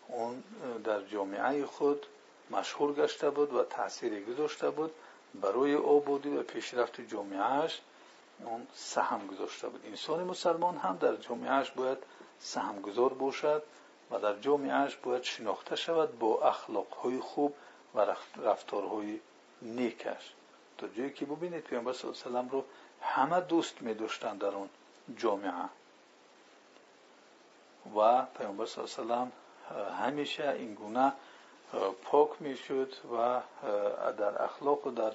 اون 0.09 0.43
در 0.85 1.03
جامعه 1.03 1.67
خود 1.67 2.07
مشهور 2.51 2.93
گشته 2.93 3.31
بود 3.31 3.55
و 3.55 3.65
تاثیر 3.65 4.25
گذاشته 4.25 4.71
بود 4.71 4.91
برای 5.35 5.75
آبادی 5.75 6.37
و 6.37 6.43
پیشرفت 6.43 7.01
جامعهش 7.01 7.81
اون 8.45 8.67
سهم 8.75 9.27
گذاشته 9.27 9.69
بود. 9.69 9.87
انسان 9.87 10.25
مسلمان 10.25 10.77
هم 10.77 10.97
در 10.97 11.17
جامعهش 11.17 11.71
باید 11.71 11.99
سهم 12.39 12.81
گذار 12.81 13.13
باشد 13.13 13.63
و 14.11 14.19
در 14.19 14.39
جامعهش 14.41 14.97
باید 14.97 15.23
شناخته 15.23 15.77
شود 15.77 16.19
با 16.19 16.49
اخلاقهای 16.49 17.21
خوب 17.21 17.55
و 17.95 18.07
رفتارهای 18.45 19.21
نیکش. 19.63 20.33
تا 20.79 20.89
جایی 20.89 21.13
که 21.13 21.27
ببینید 21.27 21.63
پیامبر 21.63 21.93
صلی 21.93 22.11
الله 22.11 22.39
علیه 22.39 22.51
و 22.51 22.57
رو 22.57 22.65
همه 23.03 23.41
دوست 23.41 23.83
می 23.83 23.95
داشتن 23.95 24.37
در 24.37 24.49
اون 24.49 24.69
جامعه. 25.17 25.53
و 27.97 28.23
پیامبر 28.23 28.67
صلی 28.67 28.85
الله 28.99 29.15
علیه 29.15 29.33
و 29.71 29.93
همیشه 29.93 30.51
این 30.51 30.75
گونه 30.75 31.13
پاک 32.05 32.43
می 32.43 32.57
شد 32.57 32.95
و 33.15 33.41
در 34.13 34.43
اخلاق 34.43 34.87
و 34.87 34.91
در 34.91 35.13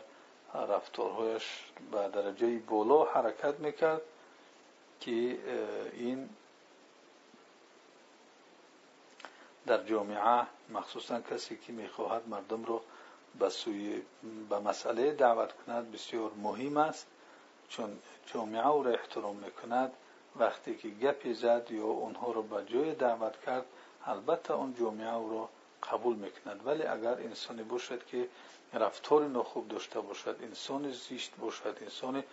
رفتارهایش 0.53 1.63
به 1.91 2.07
درجه 2.07 2.59
بالا 2.59 3.03
حرکت 3.03 3.59
می‌کرد 3.59 4.01
که 4.99 5.37
این 5.93 6.29
در 9.65 9.83
جامعه 9.83 10.47
مخصوصا 10.69 11.21
کسی 11.21 11.57
که 11.57 11.73
می‌خواهد 11.73 12.27
مردم 12.27 12.63
رو 12.65 12.81
به 13.39 13.49
سوی 13.49 14.01
به 14.49 14.59
مسئله 14.59 15.11
دعوت 15.11 15.53
کند 15.53 15.91
بسیار 15.91 16.31
مهم 16.43 16.77
است. 16.77 17.07
چون 17.69 17.99
جامعه 18.33 18.67
او 18.67 18.83
را 18.83 18.91
احترام 18.91 19.35
می‌کند 19.35 19.93
وقتی 20.35 20.75
که 20.75 20.89
گپی 20.89 21.33
زد 21.33 21.67
یا 21.71 21.83
اونها 21.83 22.31
رو 22.31 22.43
به 22.43 22.65
جای 22.65 22.95
دعوت 22.95 23.41
کرد 23.45 23.65
البته 24.05 24.53
اون 24.53 24.75
جامعه 24.79 25.13
او 25.15 25.29
را 25.31 25.49
قبول 25.91 26.15
می‌کند. 26.15 26.67
ولی 26.67 26.83
اگر 26.83 27.13
انسانی 27.13 27.63
باشد 27.63 28.05
که 28.05 28.29
رفتار 28.73 29.27
ناخوب 29.27 29.67
داشته 29.67 29.99
باشد 29.99 30.37
انسان 30.41 30.91
زیشت 30.91 31.31
باشد 31.37 31.77
انسان 31.81 32.23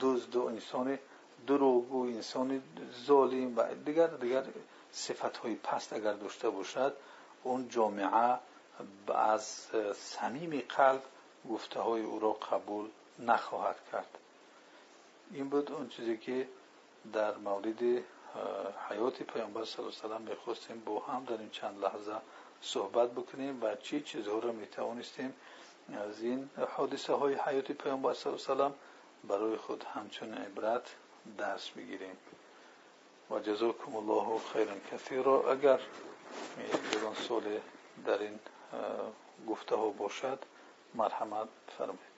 دزد 0.00 0.36
و 0.36 0.44
انسان 0.44 0.98
دروغگو 1.46 2.02
انسان 2.02 2.62
ظالم 3.06 3.56
و 3.56 3.74
دیگر 3.74 4.06
دیگر 4.06 4.44
صفت 4.92 5.36
های 5.36 5.54
پست 5.54 5.92
اگر 5.92 6.12
داشته 6.12 6.50
باشد 6.50 6.96
اون 7.42 7.68
جامعه 7.68 8.38
از 9.14 9.42
صمیم 9.94 10.62
قلب 10.68 11.02
گفته 11.50 11.80
های 11.80 12.02
او 12.02 12.18
را 12.18 12.32
قبول 12.32 12.88
نخواهد 13.18 13.76
کرد. 13.92 14.18
این 15.32 15.48
بود 15.48 15.72
اون 15.72 15.88
چیزی 15.88 16.16
که 16.16 16.48
در 17.12 17.36
مورد 17.36 18.04
حیات 18.90 19.22
پیامبر 19.22 19.64
صلی 19.64 19.84
الله 19.84 19.94
علیه 20.04 20.16
و 20.16 20.30
می‌خواستیم 20.30 20.82
با 20.86 21.00
هم 21.00 21.24
در 21.24 21.38
این 21.38 21.50
چند 21.50 21.84
لحظه 21.84 22.14
صحبت 22.62 23.10
بکنیم 23.10 23.62
و 23.62 23.74
چی 23.74 24.00
چیزها 24.00 24.38
را 24.38 24.52
می‌توانستیم 24.52 25.34
از 25.92 26.22
این 26.22 26.50
حادثه 26.76 27.12
های 27.12 27.34
حیات 27.34 27.72
پیامبر 27.72 28.14
صلی 28.14 28.32
الله 28.48 28.72
برای 29.24 29.56
خود 29.56 29.84
همچون 29.84 30.34
عبرت 30.34 30.94
درس 31.38 31.70
بگیریم. 31.70 32.16
و 33.30 33.40
جزاکم 33.40 33.96
الله 33.96 34.38
خیرا 34.52 34.74
کثیرا. 34.92 35.52
اگر 35.52 35.80
یگان 36.94 37.14
سال 37.14 37.42
در 38.06 38.18
این 38.18 38.38
گفته 39.48 39.76
ها 39.76 39.88
باشد 39.90 40.38
مرحمت 40.94 41.48
فرمایید. 41.78 42.09